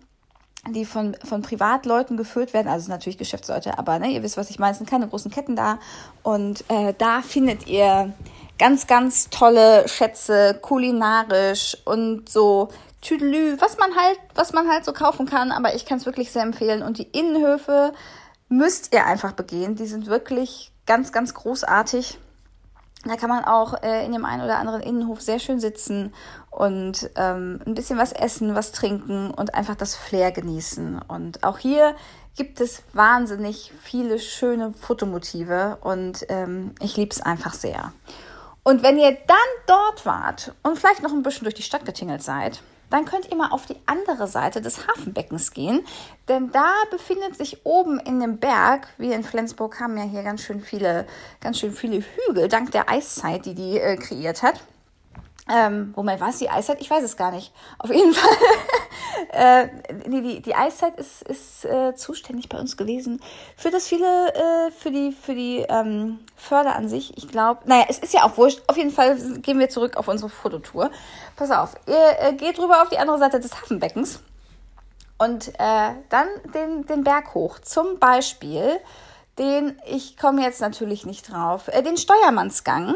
die 0.69 0.85
von, 0.85 1.15
von 1.23 1.41
Privatleuten 1.41 2.17
geführt 2.17 2.53
werden, 2.53 2.67
also 2.67 2.89
natürlich 2.89 3.17
Geschäftsleute, 3.17 3.77
aber 3.79 3.97
ne, 3.99 4.09
ihr 4.09 4.23
wisst, 4.23 4.37
was 4.37 4.49
ich 4.49 4.59
meine, 4.59 4.73
es 4.73 4.77
sind 4.77 4.89
keine 4.89 5.07
großen 5.07 5.31
Ketten 5.31 5.55
da. 5.55 5.79
Und 6.21 6.63
äh, 6.69 6.93
da 6.97 7.21
findet 7.21 7.67
ihr 7.67 8.13
ganz, 8.59 8.85
ganz 8.85 9.29
tolle 9.29 9.87
Schätze, 9.87 10.59
kulinarisch 10.61 11.77
und 11.85 12.29
so 12.29 12.69
Tüdelü, 13.01 13.57
was 13.59 13.77
man 13.77 13.95
halt, 13.95 14.19
was 14.35 14.51
man 14.51 14.67
halt 14.69 14.83
so 14.83 14.91
kaufen 14.91 15.25
kann, 15.25 15.51
aber 15.51 15.73
ich 15.73 15.85
kann 15.85 15.97
es 15.97 16.05
wirklich 16.05 16.31
sehr 16.31 16.43
empfehlen. 16.43 16.83
Und 16.83 16.97
die 16.97 17.07
Innenhöfe 17.07 17.93
müsst 18.49 18.93
ihr 18.93 19.05
einfach 19.05 19.31
begehen. 19.31 19.75
Die 19.75 19.87
sind 19.87 20.07
wirklich 20.07 20.71
ganz, 20.85 21.11
ganz 21.11 21.33
großartig. 21.33 22.19
Da 23.05 23.15
kann 23.15 23.29
man 23.29 23.45
auch 23.45 23.81
äh, 23.81 24.05
in 24.05 24.11
dem 24.11 24.25
einen 24.25 24.43
oder 24.43 24.57
anderen 24.57 24.81
Innenhof 24.81 25.21
sehr 25.21 25.39
schön 25.39 25.61
sitzen 25.61 26.13
und 26.51 27.09
ähm, 27.15 27.61
ein 27.65 27.73
bisschen 27.73 27.97
was 27.97 28.11
essen, 28.11 28.55
was 28.55 28.73
trinken 28.73 29.31
und 29.31 29.53
einfach 29.53 29.75
das 29.75 29.95
Flair 29.95 30.33
genießen. 30.33 31.01
Und 31.07 31.45
auch 31.45 31.57
hier 31.59 31.95
gibt 32.35 32.59
es 32.59 32.83
wahnsinnig 32.91 33.71
viele 33.81 34.19
schöne 34.19 34.73
Fotomotive 34.73 35.77
und 35.79 36.25
ähm, 36.27 36.75
ich 36.81 36.97
liebe 36.97 37.11
es 37.11 37.21
einfach 37.21 37.53
sehr. 37.53 37.93
Und 38.63 38.83
wenn 38.83 38.97
ihr 38.97 39.11
dann 39.11 39.37
dort 39.67 40.05
wart 40.05 40.53
und 40.63 40.77
vielleicht 40.77 41.01
noch 41.01 41.11
ein 41.11 41.23
bisschen 41.23 41.43
durch 41.45 41.55
die 41.55 41.63
Stadt 41.63 41.85
getingelt 41.85 42.21
seid, 42.21 42.61
dann 42.89 43.05
könnt 43.05 43.29
ihr 43.29 43.37
mal 43.37 43.51
auf 43.51 43.65
die 43.65 43.77
andere 43.85 44.27
Seite 44.27 44.61
des 44.61 44.87
Hafenbeckens 44.87 45.51
gehen, 45.51 45.85
denn 46.27 46.51
da 46.51 46.73
befindet 46.91 47.35
sich 47.35 47.65
oben 47.65 47.99
in 47.99 48.19
dem 48.19 48.37
Berg, 48.37 48.87
wir 48.97 49.15
in 49.15 49.23
Flensburg 49.23 49.79
haben 49.79 49.97
ja 49.97 50.03
hier 50.03 50.23
ganz 50.23 50.41
schön 50.41 50.61
viele, 50.61 51.05
ganz 51.39 51.59
schön 51.59 51.71
viele 51.71 52.03
Hügel, 52.27 52.47
dank 52.47 52.71
der 52.71 52.89
Eiszeit, 52.89 53.45
die 53.45 53.53
die 53.53 53.79
äh, 53.79 53.95
kreiert 53.95 54.41
hat. 54.43 54.61
Ähm, 55.51 55.93
Moment, 55.95 56.21
war 56.21 56.29
es 56.29 56.37
die 56.37 56.49
Eiszeit? 56.49 56.79
Ich 56.79 56.89
weiß 56.89 57.03
es 57.03 57.17
gar 57.17 57.31
nicht. 57.31 57.51
Auf 57.79 57.89
jeden 57.91 58.13
Fall. 58.13 58.29
äh, 59.31 59.67
nee, 60.07 60.21
die, 60.21 60.41
die 60.41 60.55
Eiszeit 60.55 60.97
ist, 60.97 61.23
ist 61.23 61.65
äh, 61.65 61.95
zuständig 61.95 62.49
bei 62.49 62.59
uns 62.59 62.77
gewesen 62.77 63.19
für 63.57 63.71
das 63.71 63.87
viele, 63.87 64.33
äh, 64.33 64.71
für 64.71 64.91
die, 64.91 65.11
für 65.11 65.33
die 65.33 65.65
ähm, 65.67 66.19
Förder 66.35 66.75
an 66.75 66.87
sich. 66.87 67.17
Ich 67.17 67.27
glaube, 67.27 67.61
naja, 67.65 67.85
es 67.89 67.97
ist 67.99 68.13
ja 68.13 68.23
auch 68.23 68.37
wurscht. 68.37 68.61
Auf 68.67 68.77
jeden 68.77 68.91
Fall 68.91 69.17
gehen 69.39 69.59
wir 69.59 69.69
zurück 69.69 69.97
auf 69.97 70.07
unsere 70.07 70.29
Fototour. 70.29 70.91
Pass 71.35 71.51
auf, 71.51 71.75
ihr 71.87 72.19
äh, 72.19 72.33
geht 72.33 72.59
rüber 72.59 72.83
auf 72.83 72.89
die 72.89 72.99
andere 72.99 73.17
Seite 73.17 73.39
des 73.39 73.59
Hafenbeckens 73.59 74.21
und 75.17 75.49
äh, 75.59 75.93
dann 76.09 76.27
den, 76.53 76.85
den 76.85 77.03
Berg 77.03 77.33
hoch. 77.33 77.59
Zum 77.59 77.97
Beispiel 77.99 78.79
den, 79.39 79.77
ich 79.87 80.17
komme 80.17 80.43
jetzt 80.43 80.61
natürlich 80.61 81.05
nicht 81.05 81.31
drauf, 81.31 81.69
äh, 81.69 81.81
den 81.81 81.97
Steuermannsgang 81.97 82.95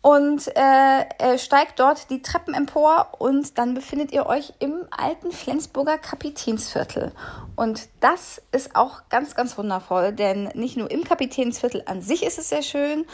und 0.00 0.46
äh, 0.56 1.38
steigt 1.38 1.80
dort 1.80 2.10
die 2.10 2.22
Treppen 2.22 2.54
empor 2.54 3.08
und 3.18 3.58
dann 3.58 3.74
befindet 3.74 4.12
ihr 4.12 4.26
euch 4.26 4.52
im 4.60 4.86
alten 4.90 5.32
Flensburger 5.32 5.98
Kapitänsviertel. 5.98 7.12
Und 7.56 7.88
das 8.00 8.40
ist 8.52 8.76
auch 8.76 9.02
ganz, 9.10 9.34
ganz 9.34 9.58
wundervoll, 9.58 10.12
denn 10.12 10.44
nicht 10.54 10.76
nur 10.76 10.90
im 10.90 11.02
Kapitänsviertel 11.02 11.82
an 11.86 12.00
sich 12.00 12.24
ist 12.24 12.38
es 12.38 12.48
sehr 12.48 12.62
schön, 12.62 13.06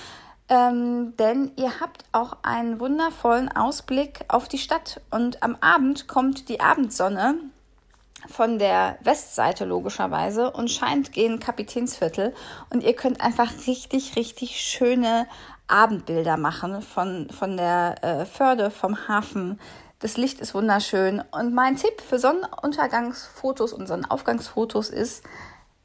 ähm, 0.50 1.16
denn 1.16 1.52
ihr 1.56 1.80
habt 1.80 2.04
auch 2.12 2.36
einen 2.42 2.78
wundervollen 2.78 3.50
Ausblick 3.50 4.20
auf 4.28 4.48
die 4.48 4.58
Stadt. 4.58 5.00
Und 5.10 5.42
am 5.42 5.56
Abend 5.60 6.06
kommt 6.06 6.50
die 6.50 6.60
Abendsonne 6.60 7.36
von 8.28 8.58
der 8.58 8.98
Westseite 9.02 9.64
logischerweise 9.64 10.50
und 10.50 10.70
scheint 10.70 11.12
gegen 11.12 11.40
Kapitänsviertel. 11.40 12.34
Und 12.70 12.82
ihr 12.82 12.94
könnt 12.94 13.20
einfach 13.22 13.50
richtig, 13.66 14.16
richtig 14.16 14.60
schöne 14.60 15.26
Abendbilder 15.66 16.36
machen 16.36 16.82
von, 16.82 17.30
von 17.30 17.56
der 17.56 18.02
äh, 18.02 18.24
Förde, 18.26 18.70
vom 18.70 19.08
Hafen. 19.08 19.58
Das 19.98 20.16
Licht 20.16 20.40
ist 20.40 20.54
wunderschön. 20.54 21.22
Und 21.30 21.54
mein 21.54 21.76
Tipp 21.76 22.00
für 22.00 22.18
Sonnenuntergangsfotos 22.18 23.72
und 23.72 23.86
Sonnenaufgangsfotos 23.86 24.90
ist, 24.90 25.24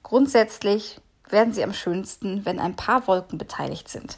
grundsätzlich 0.04 1.00
werden 1.30 1.54
sie 1.54 1.64
am 1.64 1.74
schönsten, 1.74 2.46
wenn 2.46 2.60
ein 2.60 2.76
paar 2.76 3.08
Wolken 3.08 3.38
beteiligt 3.38 3.88
sind. 3.88 4.18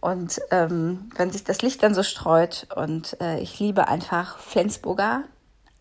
Und 0.00 0.40
ähm, 0.50 1.10
wenn 1.16 1.30
sich 1.30 1.44
das 1.44 1.62
Licht 1.62 1.82
dann 1.82 1.94
so 1.94 2.02
streut. 2.02 2.66
Und 2.74 3.20
äh, 3.20 3.38
ich 3.40 3.58
liebe 3.58 3.88
einfach 3.88 4.38
Flensburger 4.38 5.24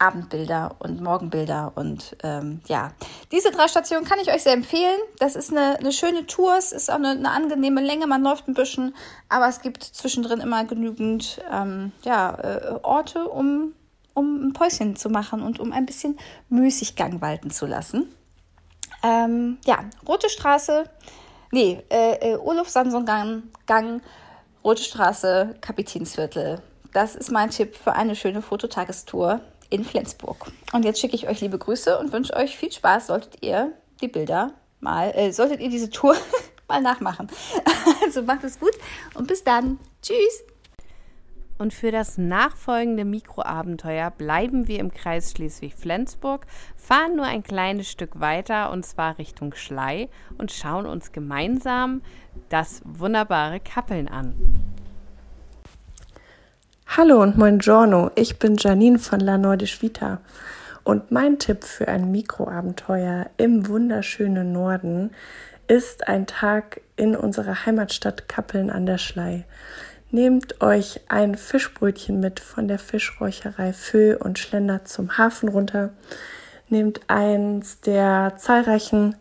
Abendbilder 0.01 0.75
und 0.79 0.99
Morgenbilder. 0.99 1.73
Und 1.75 2.17
ähm, 2.23 2.61
ja, 2.67 2.91
diese 3.31 3.51
drei 3.51 3.67
Stationen 3.67 4.03
kann 4.03 4.19
ich 4.19 4.33
euch 4.33 4.41
sehr 4.43 4.53
empfehlen. 4.53 4.99
Das 5.19 5.35
ist 5.35 5.51
eine, 5.51 5.77
eine 5.77 5.91
schöne 5.91 6.25
Tour, 6.25 6.57
es 6.57 6.71
ist 6.71 6.89
auch 6.89 6.95
eine, 6.95 7.11
eine, 7.11 7.29
angenehme 7.29 7.81
Länge, 7.81 8.07
man 8.07 8.23
läuft 8.23 8.47
ein 8.47 8.55
bisschen, 8.55 8.95
aber 9.29 9.47
es 9.47 9.61
gibt 9.61 9.83
zwischendrin 9.83 10.39
immer 10.39 10.65
genügend 10.65 11.39
ähm, 11.51 11.91
ja, 12.03 12.33
äh, 12.33 12.79
Orte, 12.81 13.27
um, 13.27 13.73
um 14.15 14.47
ein 14.47 14.53
Päuschen 14.53 14.95
zu 14.95 15.09
machen 15.09 15.43
und 15.43 15.59
um 15.59 15.71
ein 15.71 15.85
bisschen 15.85 16.17
Müßiggang 16.49 17.21
walten 17.21 17.51
zu 17.51 17.67
lassen. 17.67 18.11
Ähm, 19.03 19.59
ja, 19.65 19.85
Rote 20.07 20.29
Straße, 20.29 20.85
nee, 21.51 21.83
äh, 21.89 22.33
äh, 22.33 22.35
Olaf 22.37 22.69
Samson 22.69 23.05
Gang, 23.05 23.43
Gang, 23.67 24.01
Rote 24.63 24.81
Straße, 24.81 25.55
Kapitänsviertel. 25.61 26.61
Das 26.91 27.15
ist 27.15 27.31
mein 27.31 27.51
Tipp 27.51 27.75
für 27.75 27.93
eine 27.93 28.15
schöne 28.15 28.41
Fototagestour 28.41 29.41
in 29.71 29.83
Flensburg. 29.83 30.51
Und 30.73 30.85
jetzt 30.85 30.99
schicke 30.99 31.15
ich 31.15 31.27
euch 31.27 31.41
liebe 31.41 31.57
Grüße 31.57 31.97
und 31.97 32.13
wünsche 32.13 32.35
euch 32.35 32.55
viel 32.55 32.71
Spaß, 32.71 33.07
solltet 33.07 33.41
ihr 33.41 33.71
die 34.01 34.07
Bilder 34.07 34.53
mal, 34.79 35.11
äh, 35.15 35.31
solltet 35.31 35.61
ihr 35.61 35.69
diese 35.69 35.89
Tour 35.89 36.15
mal 36.67 36.81
nachmachen. 36.81 37.27
Also 38.03 38.23
macht 38.23 38.43
es 38.43 38.59
gut 38.59 38.73
und 39.13 39.27
bis 39.27 39.43
dann. 39.43 39.79
Tschüss. 40.01 40.43
Und 41.57 41.73
für 41.73 41.91
das 41.91 42.17
nachfolgende 42.17 43.05
Mikroabenteuer 43.05 44.09
bleiben 44.09 44.67
wir 44.67 44.79
im 44.79 44.91
Kreis 44.91 45.31
Schleswig-Flensburg, 45.31 46.47
fahren 46.75 47.15
nur 47.15 47.25
ein 47.25 47.43
kleines 47.43 47.89
Stück 47.89 48.19
weiter 48.19 48.71
und 48.71 48.83
zwar 48.85 49.19
Richtung 49.19 49.53
Schlei 49.53 50.09
und 50.39 50.51
schauen 50.51 50.87
uns 50.87 51.11
gemeinsam 51.11 52.01
das 52.49 52.81
wunderbare 52.83 53.59
Kappeln 53.59 54.07
an. 54.07 54.33
Hallo 56.97 57.21
und 57.21 57.37
moin 57.37 57.59
Giorno, 57.59 58.11
ich 58.15 58.37
bin 58.37 58.57
Janine 58.57 58.99
von 58.99 59.21
La 59.21 59.37
Nordisch 59.37 59.81
Vita 59.81 60.19
und 60.83 61.09
mein 61.09 61.39
Tipp 61.39 61.63
für 61.63 61.87
ein 61.87 62.11
Mikroabenteuer 62.11 63.27
im 63.37 63.69
wunderschönen 63.69 64.51
Norden 64.51 65.11
ist 65.69 66.09
ein 66.09 66.27
Tag 66.27 66.81
in 66.97 67.15
unserer 67.15 67.65
Heimatstadt 67.65 68.27
Kappeln 68.27 68.69
an 68.69 68.85
der 68.85 68.97
Schlei. 68.97 69.45
Nehmt 70.09 70.61
euch 70.61 70.99
ein 71.07 71.35
Fischbrötchen 71.35 72.19
mit 72.19 72.41
von 72.41 72.67
der 72.67 72.77
Fischräucherei 72.77 73.71
Föh 73.71 74.17
und 74.17 74.37
schlendert 74.37 74.89
zum 74.89 75.17
Hafen 75.17 75.47
runter. 75.47 75.91
Nehmt 76.67 76.99
eins 77.07 77.79
der 77.79 78.33
zahlreichen 78.35 79.15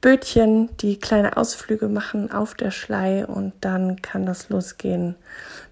Bötchen, 0.00 0.68
die 0.78 0.98
kleine 0.98 1.36
Ausflüge 1.36 1.88
machen 1.88 2.30
auf 2.30 2.54
der 2.54 2.70
Schlei 2.70 3.26
und 3.26 3.52
dann 3.60 4.00
kann 4.00 4.26
das 4.26 4.48
losgehen 4.48 5.16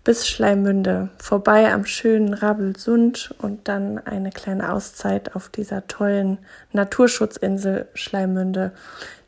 bis 0.06 0.28
Schleimünde, 0.28 1.08
vorbei 1.18 1.72
am 1.72 1.84
schönen 1.84 2.32
Rabelsund 2.32 3.34
und 3.42 3.66
dann 3.66 3.98
eine 3.98 4.30
kleine 4.30 4.72
Auszeit 4.72 5.34
auf 5.34 5.48
dieser 5.48 5.88
tollen 5.88 6.38
Naturschutzinsel 6.72 7.88
Schleimünde, 7.94 8.70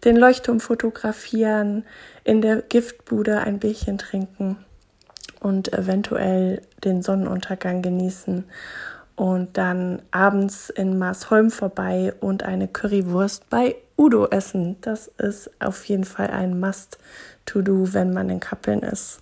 den 0.05 0.17
Leuchtturm 0.17 0.61
fotografieren, 0.61 1.85
in 2.23 2.43
der 2.43 2.63
Giftbude 2.63 3.39
ein 3.39 3.59
Bierchen 3.59 3.99
trinken 3.99 4.57
und 5.41 5.73
eventuell 5.73 6.63
den 6.85 7.03
Sonnenuntergang 7.03 7.83
genießen 7.83 8.45
und 9.17 9.57
dann 9.57 10.01
abends 10.13 10.71
in 10.71 10.97
Marsholm 10.97 11.51
vorbei 11.51 12.15
und 12.21 12.45
eine 12.45 12.69
Currywurst 12.69 13.51
bei 13.51 13.75
Udo 13.99 14.27
essen. 14.29 14.81
Das 14.81 15.09
ist 15.09 15.51
auf 15.61 15.85
jeden 15.87 16.05
Fall 16.05 16.29
ein 16.29 16.59
Must-to-do, 16.61 17.93
wenn 17.93 18.13
man 18.13 18.31
in 18.31 18.41
Kappeln 18.41 18.81
ist. 18.81 19.21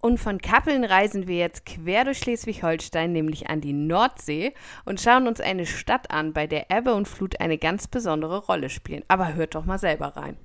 Und 0.00 0.18
von 0.18 0.38
Kappeln 0.38 0.84
reisen 0.84 1.28
wir 1.28 1.38
jetzt 1.38 1.64
quer 1.64 2.04
durch 2.04 2.18
Schleswig-Holstein, 2.18 3.10
nämlich 3.10 3.48
an 3.48 3.62
die 3.62 3.72
Nordsee 3.72 4.52
und 4.84 5.00
schauen 5.00 5.26
uns 5.26 5.40
eine 5.40 5.64
Stadt 5.64 6.10
an, 6.10 6.34
bei 6.34 6.46
der 6.46 6.70
Ebbe 6.70 6.92
und 6.92 7.08
Flut 7.08 7.40
eine 7.40 7.56
ganz 7.56 7.88
besondere 7.88 8.44
Rolle 8.44 8.68
spielen. 8.68 9.02
Aber 9.08 9.32
hört 9.32 9.54
doch 9.54 9.64
mal 9.64 9.78
selber 9.78 10.08
rein. 10.08 10.36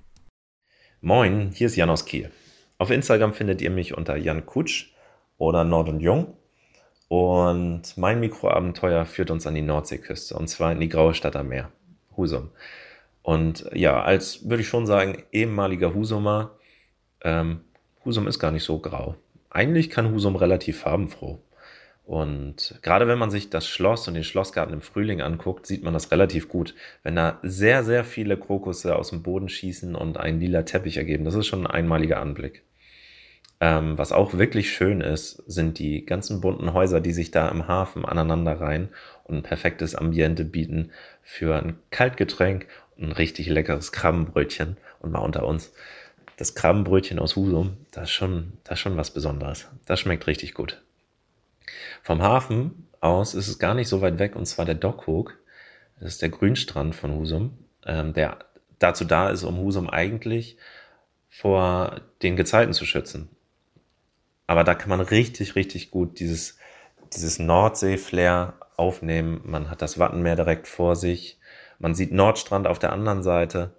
Moin, 1.02 1.52
hier 1.54 1.68
ist 1.68 1.76
Jan 1.76 1.90
aus 1.90 2.06
Kiel. 2.06 2.32
Auf 2.78 2.90
Instagram 2.90 3.34
findet 3.34 3.62
ihr 3.62 3.70
mich 3.70 3.98
unter 3.98 4.16
Jan 4.16 4.46
Kutsch 4.46 4.94
oder 5.38 5.66
Nord 5.66 5.90
und 5.90 6.00
Jung. 6.00 6.38
Und 7.10 7.98
mein 7.98 8.22
Mikroabenteuer 8.22 9.06
führt 9.06 9.32
uns 9.32 9.46
an 9.46 9.56
die 9.56 9.62
Nordseeküste 9.62 10.36
und 10.36 10.48
zwar 10.48 10.72
in 10.72 10.80
die 10.80 10.88
graue 10.88 11.14
Stadt 11.14 11.36
am 11.36 11.50
Meer, 11.50 11.70
Husum. 12.16 12.52
Und 13.30 13.70
ja, 13.74 14.02
als 14.02 14.50
würde 14.50 14.62
ich 14.62 14.68
schon 14.68 14.88
sagen, 14.88 15.24
ehemaliger 15.32 15.94
Husumer, 15.94 16.58
ähm, 17.22 17.62
Husum 18.04 18.28
ist 18.28 18.40
gar 18.40 18.52
nicht 18.52 18.64
so 18.64 18.80
grau 18.80 19.16
eigentlich 19.50 19.90
kann 19.90 20.12
Husum 20.12 20.36
relativ 20.36 20.80
farbenfroh. 20.80 21.40
Und 22.06 22.80
gerade 22.82 23.08
wenn 23.08 23.20
man 23.20 23.30
sich 23.30 23.52
das 23.52 23.68
Schloss 23.68 24.08
und 24.08 24.16
den 24.16 24.24
Schlossgarten 24.24 24.74
im 24.74 24.82
Frühling 24.82 25.22
anguckt, 25.22 25.68
sieht 25.68 25.84
man 25.84 25.94
das 25.94 26.12
relativ 26.12 26.50
gut. 26.50 26.74
Wenn 27.04 27.16
da 27.16 27.40
sehr, 27.44 27.84
sehr 27.84 28.04
viele 28.04 28.36
Krokusse 28.36 28.96
aus 28.96 29.12
dem 29.12 29.22
Boden 29.22 29.48
schießen 29.48 29.96
und 29.96 30.18
einen 30.18 30.40
lila 30.40 30.64
Teppich 30.64 30.98
ergeben, 30.98 31.24
das 31.24 31.36
ist 31.36 31.46
schon 31.46 31.68
ein 31.68 31.72
einmaliger 31.72 32.20
Anblick. 32.20 32.64
Ähm, 33.62 33.98
was 33.98 34.12
auch 34.12 34.34
wirklich 34.36 34.72
schön 34.72 35.02
ist, 35.02 35.44
sind 35.46 35.78
die 35.78 36.04
ganzen 36.06 36.42
bunten 36.42 36.74
Häuser, 36.74 37.00
die 37.00 37.12
sich 37.12 37.30
da 37.30 37.48
im 37.50 37.68
Hafen 37.68 38.06
aneinander 38.06 38.60
reihen 38.60 38.90
und 39.26 39.36
ein 39.36 39.44
perfektes 39.44 39.94
Ambiente 39.94 40.46
bieten 40.46 40.92
für 41.22 41.58
ein 41.58 41.78
Kaltgetränk 41.92 42.68
ein 43.00 43.12
richtig 43.12 43.48
leckeres 43.48 43.92
Krabbenbrötchen. 43.92 44.78
Und 45.00 45.12
mal 45.12 45.20
unter 45.20 45.46
uns, 45.46 45.72
das 46.38 46.56
Krabbenbrötchen 46.56 47.20
aus 47.20 47.36
Husum, 47.36 47.78
das 47.92 48.06
ist 48.06 48.12
schon, 48.12 48.54
das 48.64 48.76
ist 48.76 48.82
schon 48.82 48.98
was 48.98 49.12
Besonderes. 49.12 49.68
Das 49.86 50.00
schmeckt 50.00 50.28
richtig 50.28 50.54
gut. 50.54 50.82
Vom 52.02 52.22
Hafen 52.22 52.88
aus 53.02 53.34
ist 53.34 53.48
es 53.48 53.60
gar 53.60 53.74
nicht 53.74 53.88
so 53.88 54.02
weit 54.02 54.20
weg, 54.20 54.36
und 54.36 54.46
zwar 54.46 54.66
der 54.66 54.76
Dockhook. 54.76 55.38
Das 56.00 56.10
ist 56.10 56.22
der 56.22 56.30
Grünstrand 56.30 56.96
von 56.96 57.14
Husum, 57.14 57.58
ähm, 57.86 58.14
der 58.14 58.40
dazu 58.80 59.06
da 59.06 59.30
ist, 59.30 59.44
um 59.44 59.58
Husum 59.58 59.90
eigentlich 59.90 60.58
vor 61.30 62.02
den 62.22 62.36
Gezeiten 62.36 62.74
zu 62.74 62.86
schützen. 62.86 63.30
Aber 64.48 64.64
da 64.64 64.74
kann 64.74 64.90
man 64.90 65.02
richtig, 65.02 65.56
richtig 65.56 65.92
gut 65.92 66.20
dieses, 66.20 66.58
dieses 67.14 67.38
Nordsee-Flair 67.38 68.56
aufnehmen. 68.78 69.42
Man 69.44 69.70
hat 69.70 69.82
das 69.82 70.00
Wattenmeer 70.00 70.36
direkt 70.36 70.68
vor 70.68 70.96
sich. 70.96 71.39
Man 71.80 71.96
sieht 71.96 72.12
Nordstrand 72.12 72.68
auf 72.68 72.80
der 72.80 72.94
anderen 72.94 73.24
Seite. 73.24 73.74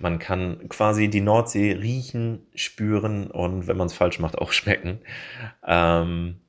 Man 0.00 0.18
kann 0.18 0.68
quasi 0.68 1.08
die 1.08 1.20
Nordsee 1.20 1.72
riechen, 1.72 2.46
spüren 2.54 3.30
und 3.30 3.66
wenn 3.66 3.76
man 3.76 3.86
es 3.86 3.94
falsch 3.94 4.18
macht, 4.18 4.38
auch 4.38 4.52
schmecken. 4.52 5.00
Ähm, 5.66 6.40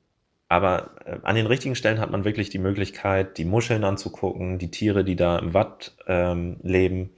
aber 0.48 0.90
äh, 1.04 1.18
an 1.22 1.36
den 1.36 1.46
richtigen 1.46 1.76
Stellen 1.76 2.00
hat 2.00 2.10
man 2.10 2.24
wirklich 2.24 2.50
die 2.50 2.58
Möglichkeit, 2.58 3.38
die 3.38 3.44
Muscheln 3.44 3.84
anzugucken, 3.84 4.58
die 4.58 4.70
Tiere, 4.70 5.04
die 5.04 5.16
da 5.16 5.38
im 5.38 5.54
Watt 5.54 5.94
ähm, 6.06 6.56
leben. 6.62 7.10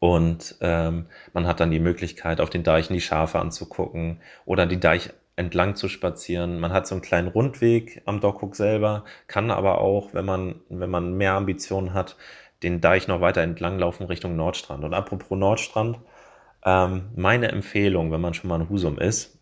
Und 0.00 0.56
ähm, 0.60 1.06
man 1.32 1.46
hat 1.46 1.60
dann 1.60 1.70
die 1.70 1.78
Möglichkeit, 1.78 2.40
auf 2.40 2.50
den 2.50 2.64
Deichen 2.64 2.94
die 2.94 3.00
Schafe 3.00 3.38
anzugucken 3.38 4.20
oder 4.44 4.66
die 4.66 4.80
Deich 4.80 5.10
entlang 5.36 5.76
zu 5.76 5.88
spazieren. 5.88 6.58
Man 6.58 6.72
hat 6.72 6.86
so 6.86 6.94
einen 6.94 7.02
kleinen 7.02 7.28
Rundweg 7.28 8.02
am 8.04 8.20
Dockhook 8.20 8.56
selber, 8.56 9.04
kann 9.26 9.50
aber 9.50 9.80
auch, 9.80 10.12
wenn 10.12 10.24
man, 10.24 10.56
wenn 10.68 10.90
man 10.90 11.16
mehr 11.16 11.34
Ambitionen 11.34 11.94
hat, 11.94 12.16
den 12.62 12.80
Deich 12.80 13.08
noch 13.08 13.20
weiter 13.20 13.42
entlang 13.42 13.78
laufen 13.78 14.06
Richtung 14.06 14.36
Nordstrand. 14.36 14.84
Und 14.84 14.94
apropos 14.94 15.38
Nordstrand, 15.38 15.98
ähm, 16.64 17.10
meine 17.16 17.48
Empfehlung, 17.48 18.12
wenn 18.12 18.20
man 18.20 18.34
schon 18.34 18.48
mal 18.48 18.60
in 18.60 18.68
Husum 18.68 18.98
ist, 18.98 19.38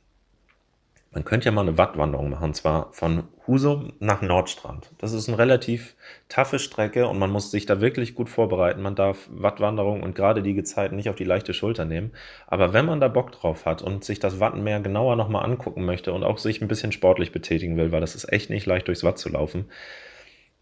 man 1.12 1.24
könnte 1.24 1.46
ja 1.46 1.52
mal 1.52 1.62
eine 1.62 1.76
Wattwanderung 1.76 2.30
machen, 2.30 2.44
und 2.44 2.54
zwar 2.54 2.92
von 2.92 3.24
Husum 3.48 3.94
nach 3.98 4.22
Nordstrand. 4.22 4.92
Das 4.98 5.12
ist 5.12 5.28
eine 5.28 5.38
relativ 5.38 5.96
taffe 6.28 6.60
Strecke 6.60 7.08
und 7.08 7.18
man 7.18 7.30
muss 7.30 7.50
sich 7.50 7.66
da 7.66 7.80
wirklich 7.80 8.14
gut 8.14 8.28
vorbereiten. 8.28 8.80
Man 8.80 8.94
darf 8.94 9.28
Wattwanderung 9.28 10.04
und 10.04 10.14
gerade 10.14 10.40
die 10.40 10.54
Gezeiten 10.54 10.94
nicht 10.94 11.08
auf 11.08 11.16
die 11.16 11.24
leichte 11.24 11.52
Schulter 11.52 11.84
nehmen. 11.84 12.12
Aber 12.46 12.72
wenn 12.72 12.86
man 12.86 13.00
da 13.00 13.08
Bock 13.08 13.32
drauf 13.32 13.66
hat 13.66 13.82
und 13.82 14.04
sich 14.04 14.20
das 14.20 14.38
Wattenmeer 14.38 14.80
genauer 14.80 15.16
nochmal 15.16 15.44
angucken 15.44 15.84
möchte 15.84 16.12
und 16.12 16.22
auch 16.22 16.38
sich 16.38 16.62
ein 16.62 16.68
bisschen 16.68 16.92
sportlich 16.92 17.32
betätigen 17.32 17.76
will, 17.76 17.90
weil 17.90 18.00
das 18.00 18.14
ist 18.14 18.32
echt 18.32 18.48
nicht 18.48 18.66
leicht 18.66 18.86
durchs 18.86 19.02
Watt 19.02 19.18
zu 19.18 19.30
laufen, 19.30 19.64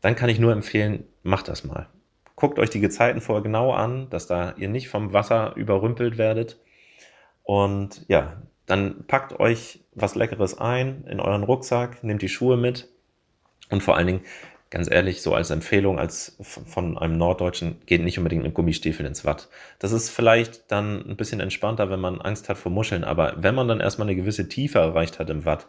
dann 0.00 0.16
kann 0.16 0.30
ich 0.30 0.38
nur 0.38 0.52
empfehlen, 0.52 1.04
macht 1.22 1.48
das 1.48 1.64
mal. 1.64 1.88
Guckt 2.38 2.60
euch 2.60 2.70
die 2.70 2.78
Gezeiten 2.78 3.20
vorher 3.20 3.42
genau 3.42 3.72
an, 3.72 4.08
dass 4.10 4.28
da 4.28 4.54
ihr 4.56 4.68
nicht 4.68 4.88
vom 4.88 5.12
Wasser 5.12 5.56
überrümpelt 5.56 6.18
werdet. 6.18 6.60
Und 7.42 8.04
ja, 8.06 8.42
dann 8.66 9.06
packt 9.08 9.40
euch 9.40 9.80
was 9.96 10.14
Leckeres 10.14 10.56
ein 10.56 11.04
in 11.10 11.18
euren 11.18 11.42
Rucksack, 11.42 12.04
nehmt 12.04 12.22
die 12.22 12.28
Schuhe 12.28 12.56
mit 12.56 12.86
und 13.70 13.82
vor 13.82 13.96
allen 13.96 14.06
Dingen, 14.06 14.20
ganz 14.70 14.88
ehrlich, 14.88 15.20
so 15.20 15.34
als 15.34 15.50
Empfehlung 15.50 15.98
als 15.98 16.36
von 16.40 16.96
einem 16.96 17.18
Norddeutschen, 17.18 17.80
geht 17.86 18.04
nicht 18.04 18.18
unbedingt 18.18 18.44
mit 18.44 18.54
Gummistiefeln 18.54 19.08
ins 19.08 19.24
Watt. 19.24 19.48
Das 19.80 19.90
ist 19.90 20.08
vielleicht 20.08 20.70
dann 20.70 21.04
ein 21.08 21.16
bisschen 21.16 21.40
entspannter, 21.40 21.90
wenn 21.90 21.98
man 21.98 22.20
Angst 22.20 22.48
hat 22.48 22.58
vor 22.58 22.70
Muscheln, 22.70 23.02
aber 23.02 23.34
wenn 23.38 23.56
man 23.56 23.66
dann 23.66 23.80
erstmal 23.80 24.06
eine 24.06 24.14
gewisse 24.14 24.48
Tiefe 24.48 24.78
erreicht 24.78 25.18
hat 25.18 25.28
im 25.28 25.44
Watt, 25.44 25.66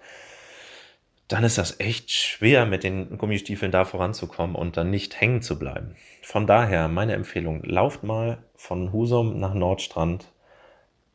dann 1.30 1.44
ist 1.44 1.60
das 1.60 1.80
echt 1.80 2.12
schwer, 2.12 2.66
mit 2.66 2.84
den 2.84 3.18
Gummistiefeln 3.18 3.72
da 3.72 3.86
voranzukommen 3.86 4.56
und 4.56 4.78
dann 4.78 4.90
nicht 4.90 5.22
hängen 5.22 5.44
zu 5.44 5.60
bleiben. 5.60 5.96
Von 6.24 6.48
daher 6.48 6.88
meine 6.88 7.14
Empfehlung, 7.14 7.64
lauft 7.64 8.04
mal 8.04 8.40
von 8.56 8.92
Husum 8.92 9.40
nach 9.40 9.54
Nordstrand 9.54 10.34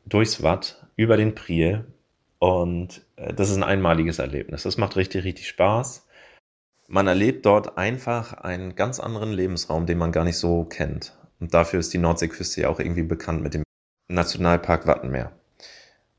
durchs 0.07 0.43
Watt 0.43 0.87
über 0.95 1.17
den 1.17 1.35
Priel 1.35 1.85
und 2.39 3.05
äh, 3.17 3.35
das 3.35 3.51
ist 3.51 3.57
ein 3.57 3.65
einmaliges 3.65 4.21
Erlebnis. 4.21 4.63
Das 4.63 4.79
macht 4.79 4.97
richtig, 4.97 5.25
richtig 5.25 5.49
Spaß. 5.49 6.07
Man 6.87 7.09
erlebt 7.09 7.45
dort 7.45 7.77
einfach 7.77 8.35
einen 8.35 8.77
ganz 8.77 9.01
anderen 9.01 9.33
Lebensraum, 9.33 9.85
den 9.87 9.99
man 9.99 10.13
gar 10.13 10.25
nicht 10.25 10.39
so 10.39 10.65
kennt. 10.65 11.19
Und 11.41 11.55
dafür 11.55 11.81
ist 11.81 11.93
die 11.93 11.99
Nordseeküste 11.99 12.61
ja 12.61 12.69
auch 12.69 12.79
irgendwie 12.79 13.03
bekannt 13.03 13.43
mit 13.43 13.55
dem 13.55 13.65
Nationalpark 14.09 14.87
Wattenmeer. 14.87 15.33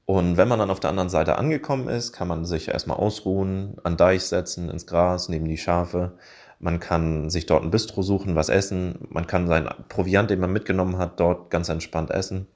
Und 0.05 0.37
wenn 0.37 0.47
man 0.47 0.59
dann 0.59 0.69
auf 0.69 0.79
der 0.79 0.91
anderen 0.91 1.09
Seite 1.09 1.37
angekommen 1.37 1.87
ist, 1.87 2.13
kann 2.13 2.27
man 2.27 2.45
sich 2.45 2.67
erstmal 2.67 2.97
ausruhen, 2.97 3.77
an 3.83 3.97
Deich 3.97 4.23
setzen, 4.23 4.69
ins 4.69 4.85
Gras, 4.85 5.29
neben 5.29 5.45
die 5.45 5.57
Schafe. 5.57 6.17
Man 6.59 6.79
kann 6.79 7.29
sich 7.29 7.47
dort 7.47 7.63
ein 7.63 7.71
Bistro 7.71 8.03
suchen, 8.03 8.35
was 8.35 8.49
essen. 8.49 9.07
Man 9.09 9.27
kann 9.27 9.47
seinen 9.47 9.69
Proviant, 9.89 10.29
den 10.29 10.39
man 10.39 10.53
mitgenommen 10.53 10.97
hat, 10.99 11.19
dort 11.19 11.49
ganz 11.49 11.69
entspannt 11.69 12.11
essen. 12.11 12.47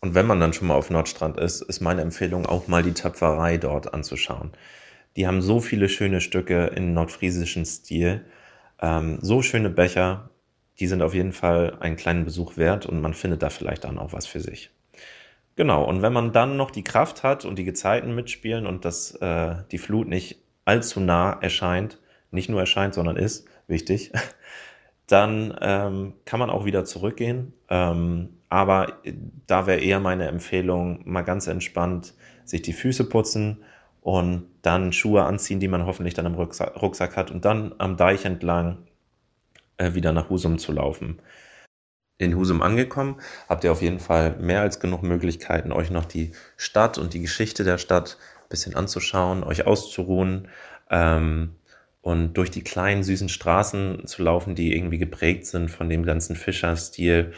Und 0.00 0.14
wenn 0.14 0.26
man 0.26 0.40
dann 0.40 0.52
schon 0.52 0.68
mal 0.68 0.74
auf 0.74 0.90
Nordstrand 0.90 1.38
ist, 1.40 1.62
ist 1.62 1.80
meine 1.80 2.02
Empfehlung 2.02 2.46
auch 2.46 2.68
mal 2.68 2.82
die 2.82 2.92
Töpferei 2.94 3.56
dort 3.58 3.94
anzuschauen. 3.94 4.52
Die 5.16 5.26
haben 5.26 5.42
so 5.42 5.60
viele 5.60 5.88
schöne 5.88 6.20
Stücke 6.20 6.66
in 6.66 6.92
nordfriesischen 6.92 7.64
Stil, 7.64 8.24
ähm, 8.80 9.18
so 9.20 9.42
schöne 9.42 9.70
Becher, 9.70 10.30
die 10.78 10.86
sind 10.86 11.02
auf 11.02 11.14
jeden 11.14 11.32
Fall 11.32 11.76
einen 11.80 11.96
kleinen 11.96 12.24
Besuch 12.24 12.56
wert 12.56 12.86
und 12.86 13.00
man 13.00 13.14
findet 13.14 13.42
da 13.42 13.50
vielleicht 13.50 13.84
dann 13.84 13.98
auch 13.98 14.12
was 14.12 14.26
für 14.26 14.40
sich. 14.40 14.70
Genau, 15.58 15.82
und 15.82 16.02
wenn 16.02 16.12
man 16.12 16.30
dann 16.30 16.56
noch 16.56 16.70
die 16.70 16.84
Kraft 16.84 17.24
hat 17.24 17.44
und 17.44 17.58
die 17.58 17.64
Gezeiten 17.64 18.14
mitspielen 18.14 18.64
und 18.64 18.84
dass 18.84 19.16
äh, 19.16 19.56
die 19.72 19.78
Flut 19.78 20.06
nicht 20.06 20.40
allzu 20.64 21.00
nah 21.00 21.32
erscheint, 21.32 21.98
nicht 22.30 22.48
nur 22.48 22.60
erscheint, 22.60 22.94
sondern 22.94 23.16
ist, 23.16 23.48
wichtig, 23.66 24.12
dann 25.08 25.58
ähm, 25.60 26.14
kann 26.24 26.38
man 26.38 26.48
auch 26.48 26.64
wieder 26.64 26.84
zurückgehen. 26.84 27.54
Ähm, 27.68 28.36
aber 28.48 29.00
da 29.48 29.66
wäre 29.66 29.80
eher 29.80 29.98
meine 29.98 30.28
Empfehlung, 30.28 31.00
mal 31.06 31.22
ganz 31.22 31.48
entspannt 31.48 32.14
sich 32.44 32.62
die 32.62 32.72
Füße 32.72 33.08
putzen 33.08 33.64
und 34.00 34.46
dann 34.62 34.92
Schuhe 34.92 35.24
anziehen, 35.24 35.58
die 35.58 35.66
man 35.66 35.86
hoffentlich 35.86 36.14
dann 36.14 36.26
im 36.26 36.34
Rucksack, 36.34 37.16
hat 37.16 37.32
und 37.32 37.44
dann 37.44 37.74
am 37.78 37.96
Deich 37.96 38.24
entlang 38.24 38.78
äh, 39.76 39.94
wieder 39.94 40.12
nach 40.12 40.30
Husum 40.30 40.58
zu 40.58 40.70
laufen 40.70 41.18
in 42.18 42.36
Husum 42.36 42.62
angekommen, 42.62 43.20
habt 43.48 43.64
ihr 43.64 43.72
auf 43.72 43.80
jeden 43.80 44.00
Fall 44.00 44.36
mehr 44.38 44.60
als 44.60 44.80
genug 44.80 45.02
Möglichkeiten, 45.02 45.72
euch 45.72 45.90
noch 45.90 46.04
die 46.04 46.32
Stadt 46.56 46.98
und 46.98 47.14
die 47.14 47.22
Geschichte 47.22 47.64
der 47.64 47.78
Stadt 47.78 48.18
ein 48.42 48.48
bisschen 48.48 48.74
anzuschauen, 48.74 49.44
euch 49.44 49.66
auszuruhen 49.66 50.48
ähm, 50.90 51.54
und 52.02 52.34
durch 52.34 52.50
die 52.50 52.62
kleinen 52.62 53.04
süßen 53.04 53.28
Straßen 53.28 54.06
zu 54.06 54.22
laufen, 54.22 54.54
die 54.54 54.74
irgendwie 54.74 54.98
geprägt 54.98 55.46
sind 55.46 55.70
von 55.70 55.88
dem 55.88 56.04
ganzen 56.04 56.36
Fischerstil. 56.36 57.32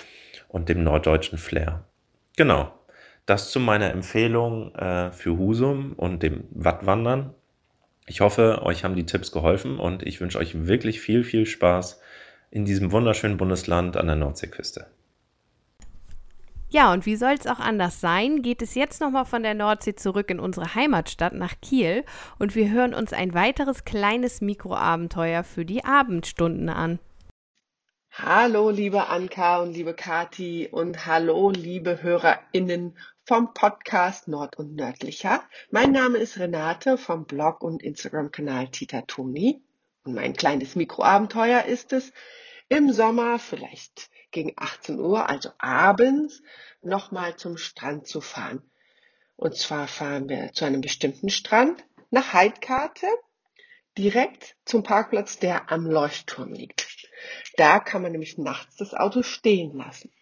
und 0.49 0.69
dem 0.69 0.83
norddeutschen 0.83 1.38
Flair. 1.38 1.85
Genau, 2.37 2.73
das 3.27 3.51
zu 3.51 3.61
meiner 3.61 3.90
Empfehlung 3.93 4.75
äh, 4.75 5.12
für 5.12 5.38
Husum 5.38 5.93
und 5.93 6.23
dem 6.23 6.45
Wattwandern. 6.51 7.35
Ich 8.07 8.21
hoffe, 8.21 8.62
euch 8.62 8.83
haben 8.83 8.97
die 8.97 9.07
Tipps 9.07 9.31
geholfen 9.31 9.79
und 9.79 10.03
ich 10.03 10.21
wünsche 10.21 10.38
euch 10.38 10.66
wirklich 10.66 11.01
viel, 11.01 11.23
viel 11.23 11.47
Spaß 11.47 12.01
in 12.50 12.64
diesem 12.64 12.92
wunderschönen 12.92 13.36
Bundesland 13.36 13.96
an 13.96 14.06
der 14.06 14.16
Nordseeküste. 14.16 14.86
Ja, 16.72 16.92
und 16.92 17.04
wie 17.04 17.16
soll 17.16 17.32
es 17.32 17.48
auch 17.48 17.58
anders 17.58 18.00
sein, 18.00 18.42
geht 18.42 18.62
es 18.62 18.76
jetzt 18.76 19.00
nochmal 19.00 19.24
von 19.24 19.42
der 19.42 19.54
Nordsee 19.54 19.96
zurück 19.96 20.30
in 20.30 20.38
unsere 20.38 20.76
Heimatstadt 20.76 21.32
nach 21.32 21.54
Kiel 21.60 22.04
und 22.38 22.54
wir 22.54 22.70
hören 22.70 22.94
uns 22.94 23.12
ein 23.12 23.34
weiteres 23.34 23.84
kleines 23.84 24.40
Mikroabenteuer 24.40 25.42
für 25.42 25.64
die 25.64 25.84
Abendstunden 25.84 26.68
an. 26.68 27.00
Hallo, 28.12 28.70
liebe 28.70 29.08
Anka 29.08 29.62
und 29.62 29.72
liebe 29.72 29.94
Kati 29.94 30.68
und 30.70 31.06
hallo, 31.06 31.50
liebe 31.50 32.02
HörerInnen 32.02 32.96
vom 33.24 33.52
Podcast 33.52 34.28
Nord 34.28 34.56
und 34.56 34.76
Nördlicher. 34.76 35.42
Mein 35.72 35.90
Name 35.90 36.18
ist 36.18 36.38
Renate 36.38 36.98
vom 36.98 37.24
Blog 37.24 37.62
und 37.62 37.82
Instagram-Kanal 37.82 38.68
Tita 38.68 39.02
Toni 39.02 39.60
mein 40.04 40.34
kleines 40.34 40.76
Mikroabenteuer 40.76 41.64
ist 41.64 41.92
es, 41.92 42.12
im 42.68 42.92
Sommer 42.92 43.38
vielleicht 43.38 44.10
gegen 44.30 44.52
18 44.56 44.98
Uhr, 45.00 45.28
also 45.28 45.50
abends, 45.58 46.42
nochmal 46.82 47.36
zum 47.36 47.56
Strand 47.56 48.06
zu 48.06 48.20
fahren. 48.20 48.62
Und 49.36 49.56
zwar 49.56 49.88
fahren 49.88 50.28
wir 50.28 50.52
zu 50.52 50.64
einem 50.64 50.80
bestimmten 50.80 51.30
Strand 51.30 51.84
nach 52.10 52.32
Heidkarte 52.32 53.06
direkt 53.98 54.56
zum 54.64 54.82
Parkplatz, 54.82 55.38
der 55.38 55.70
am 55.70 55.86
Leuchtturm 55.86 56.52
liegt. 56.52 56.86
Da 57.56 57.80
kann 57.80 58.02
man 58.02 58.12
nämlich 58.12 58.38
nachts 58.38 58.76
das 58.76 58.94
Auto 58.94 59.22
stehen 59.22 59.76
lassen. 59.76 60.12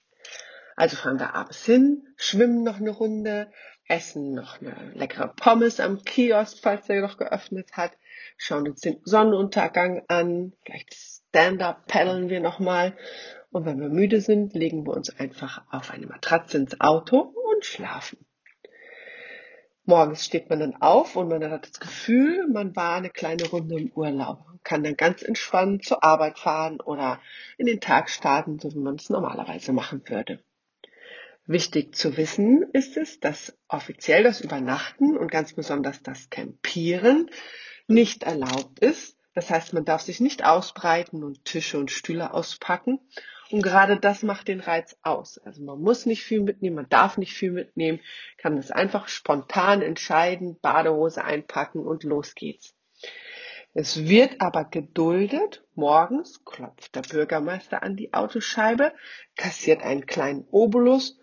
Also 0.74 0.96
fahren 0.96 1.18
wir 1.18 1.34
abends 1.34 1.64
hin, 1.64 2.06
schwimmen 2.16 2.62
noch 2.62 2.76
eine 2.76 2.90
Runde, 2.90 3.52
essen 3.88 4.34
noch 4.34 4.60
eine 4.60 4.92
leckere 4.94 5.28
Pommes 5.28 5.80
am 5.80 6.02
Kiosk, 6.02 6.58
falls 6.62 6.86
der 6.86 7.00
noch 7.00 7.18
geöffnet 7.18 7.72
hat, 7.72 7.92
schauen 8.36 8.68
uns 8.68 8.80
den 8.80 9.00
Sonnenuntergang 9.04 10.02
an, 10.08 10.52
vielleicht 10.64 10.94
Stand-up 10.94 11.86
paddeln 11.86 12.28
wir 12.28 12.40
nochmal 12.40 12.96
und 13.50 13.64
wenn 13.64 13.80
wir 13.80 13.88
müde 13.88 14.20
sind, 14.20 14.54
legen 14.54 14.86
wir 14.86 14.94
uns 14.94 15.10
einfach 15.18 15.62
auf 15.70 15.90
eine 15.90 16.06
Matratze 16.06 16.58
ins 16.58 16.80
Auto 16.80 17.18
und 17.18 17.64
schlafen. 17.64 18.18
Morgens 19.84 20.26
steht 20.26 20.50
man 20.50 20.60
dann 20.60 20.76
auf 20.82 21.16
und 21.16 21.28
man 21.28 21.50
hat 21.50 21.66
das 21.66 21.80
Gefühl, 21.80 22.46
man 22.46 22.76
war 22.76 22.96
eine 22.96 23.08
kleine 23.08 23.48
Runde 23.48 23.80
im 23.80 23.90
Urlaub. 23.92 24.44
Man 24.46 24.60
kann 24.62 24.84
dann 24.84 24.98
ganz 24.98 25.22
entspannt 25.22 25.84
zur 25.86 26.04
Arbeit 26.04 26.38
fahren 26.38 26.80
oder 26.80 27.20
in 27.56 27.64
den 27.64 27.80
Tag 27.80 28.10
starten, 28.10 28.58
so 28.58 28.70
wie 28.74 28.80
man 28.80 28.96
es 28.96 29.08
normalerweise 29.08 29.72
machen 29.72 30.02
würde. 30.06 30.40
Wichtig 31.46 31.96
zu 31.96 32.18
wissen 32.18 32.64
ist 32.74 32.98
es, 32.98 33.20
dass 33.20 33.56
offiziell 33.68 34.22
das 34.22 34.42
Übernachten 34.42 35.16
und 35.16 35.30
ganz 35.30 35.54
besonders 35.54 36.02
das 36.02 36.28
Campieren 36.28 37.30
nicht 37.88 38.22
erlaubt 38.22 38.78
ist. 38.78 39.16
Das 39.34 39.50
heißt, 39.50 39.72
man 39.72 39.84
darf 39.84 40.02
sich 40.02 40.20
nicht 40.20 40.44
ausbreiten 40.44 41.24
und 41.24 41.44
Tische 41.44 41.78
und 41.78 41.90
Stühle 41.90 42.32
auspacken 42.32 43.00
und 43.50 43.62
gerade 43.62 43.98
das 43.98 44.22
macht 44.22 44.48
den 44.48 44.60
Reiz 44.60 44.96
aus. 45.02 45.38
Also 45.38 45.62
man 45.62 45.80
muss 45.80 46.06
nicht 46.06 46.22
viel 46.22 46.42
mitnehmen, 46.42 46.76
man 46.76 46.88
darf 46.88 47.16
nicht 47.16 47.32
viel 47.32 47.50
mitnehmen, 47.50 48.00
kann 48.36 48.56
das 48.56 48.70
einfach 48.70 49.08
spontan 49.08 49.80
entscheiden, 49.80 50.58
Badehose 50.60 51.24
einpacken 51.24 51.86
und 51.86 52.04
los 52.04 52.34
geht's. 52.34 52.74
Es 53.74 54.08
wird 54.08 54.40
aber 54.40 54.64
geduldet. 54.64 55.64
Morgens 55.74 56.44
klopft 56.44 56.94
der 56.94 57.02
Bürgermeister 57.02 57.82
an 57.82 57.96
die 57.96 58.12
Autoscheibe, 58.12 58.92
kassiert 59.36 59.82
einen 59.82 60.06
kleinen 60.06 60.46
Obolus, 60.50 61.18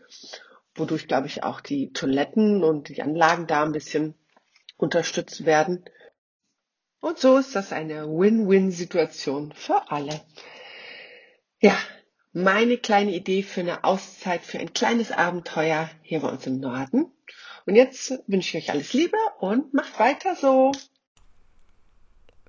wodurch, 0.73 1.07
glaube 1.07 1.27
ich, 1.27 1.43
auch 1.43 1.59
die 1.59 1.91
Toiletten 1.91 2.63
und 2.63 2.89
die 2.89 3.01
Anlagen 3.01 3.45
da 3.45 3.63
ein 3.63 3.71
bisschen 3.71 4.15
unterstützt 4.77 5.45
werden. 5.45 5.85
Und 7.05 7.19
so 7.19 7.37
ist 7.37 7.55
das 7.55 7.71
eine 7.71 8.07
Win-Win-Situation 8.07 9.51
für 9.51 9.91
alle. 9.91 10.21
Ja, 11.59 11.77
meine 12.33 12.79
kleine 12.79 13.11
Idee 13.11 13.43
für 13.43 13.61
eine 13.61 13.83
Auszeit, 13.83 14.41
für 14.41 14.57
ein 14.57 14.73
kleines 14.73 15.11
Abenteuer 15.11 15.87
hier 16.01 16.21
bei 16.21 16.29
uns 16.29 16.47
im 16.47 16.59
Norden. 16.59 17.11
Und 17.67 17.75
jetzt 17.75 18.23
wünsche 18.25 18.57
ich 18.57 18.63
euch 18.63 18.71
alles 18.71 18.93
Liebe 18.93 19.19
und 19.37 19.71
macht 19.71 19.99
weiter 19.99 20.35
so. 20.35 20.71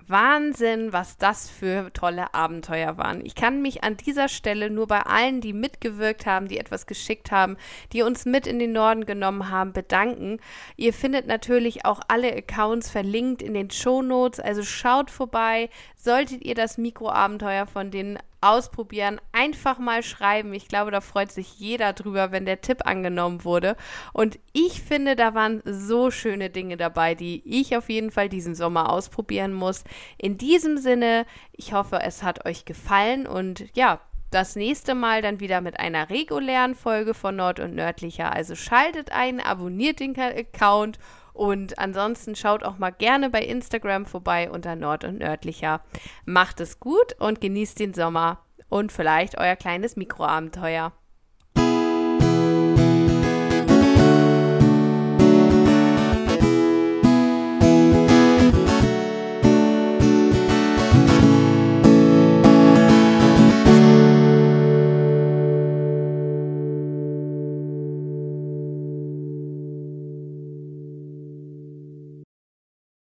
Wahnsinn, 0.08 0.92
was 0.92 1.16
das 1.16 1.50
für 1.50 1.92
tolle 1.92 2.32
Abenteuer 2.34 2.96
waren. 2.96 3.24
Ich 3.24 3.34
kann 3.34 3.62
mich 3.62 3.82
an 3.82 3.96
dieser 3.96 4.28
Stelle 4.28 4.70
nur 4.70 4.86
bei 4.86 5.00
allen, 5.00 5.40
die 5.40 5.52
mitgewirkt 5.52 6.26
haben, 6.26 6.48
die 6.48 6.58
etwas 6.58 6.86
geschickt 6.86 7.30
haben, 7.30 7.56
die 7.92 8.02
uns 8.02 8.24
mit 8.24 8.46
in 8.46 8.58
den 8.58 8.72
Norden 8.72 9.06
genommen 9.06 9.50
haben, 9.50 9.72
bedanken. 9.72 10.38
Ihr 10.76 10.92
findet 10.92 11.26
natürlich 11.26 11.84
auch 11.84 12.00
alle 12.08 12.34
Accounts 12.34 12.90
verlinkt 12.90 13.42
in 13.42 13.54
den 13.54 13.70
Show 13.70 14.02
Notes, 14.02 14.40
also 14.40 14.62
schaut 14.62 15.10
vorbei. 15.10 15.70
Solltet 15.96 16.44
ihr 16.44 16.54
das 16.54 16.78
Mikroabenteuer 16.78 17.66
von 17.66 17.90
den 17.90 18.18
ausprobieren, 18.40 19.20
einfach 19.32 19.78
mal 19.78 20.02
schreiben. 20.02 20.54
Ich 20.54 20.68
glaube, 20.68 20.90
da 20.90 21.00
freut 21.00 21.32
sich 21.32 21.58
jeder 21.58 21.92
drüber, 21.92 22.32
wenn 22.32 22.46
der 22.46 22.60
Tipp 22.60 22.86
angenommen 22.86 23.44
wurde. 23.44 23.76
Und 24.12 24.38
ich 24.52 24.82
finde, 24.82 25.16
da 25.16 25.34
waren 25.34 25.62
so 25.64 26.10
schöne 26.10 26.50
Dinge 26.50 26.76
dabei, 26.76 27.14
die 27.14 27.42
ich 27.44 27.76
auf 27.76 27.88
jeden 27.88 28.10
Fall 28.10 28.28
diesen 28.28 28.54
Sommer 28.54 28.90
ausprobieren 28.90 29.52
muss. 29.52 29.84
In 30.18 30.38
diesem 30.38 30.78
Sinne, 30.78 31.26
ich 31.52 31.72
hoffe, 31.72 32.00
es 32.02 32.22
hat 32.22 32.46
euch 32.46 32.64
gefallen 32.64 33.26
und 33.26 33.66
ja, 33.74 34.00
das 34.30 34.56
nächste 34.56 34.94
Mal 34.94 35.22
dann 35.22 35.40
wieder 35.40 35.60
mit 35.60 35.78
einer 35.78 36.10
regulären 36.10 36.74
Folge 36.74 37.14
von 37.14 37.36
Nord 37.36 37.60
und 37.60 37.74
Nördlicher. 37.74 38.32
Also 38.32 38.54
schaltet 38.54 39.12
ein, 39.12 39.40
abonniert 39.40 40.00
den 40.00 40.18
Account 40.18 40.98
und 41.36 41.78
ansonsten 41.78 42.34
schaut 42.34 42.64
auch 42.64 42.78
mal 42.78 42.90
gerne 42.90 43.30
bei 43.30 43.42
Instagram 43.42 44.06
vorbei 44.06 44.50
unter 44.50 44.74
Nord 44.74 45.04
und 45.04 45.18
Nördlicher. 45.18 45.82
Macht 46.24 46.60
es 46.60 46.80
gut 46.80 47.14
und 47.18 47.40
genießt 47.40 47.78
den 47.78 47.94
Sommer 47.94 48.38
und 48.68 48.90
vielleicht 48.90 49.38
euer 49.38 49.56
kleines 49.56 49.96
Mikroabenteuer. 49.96 50.92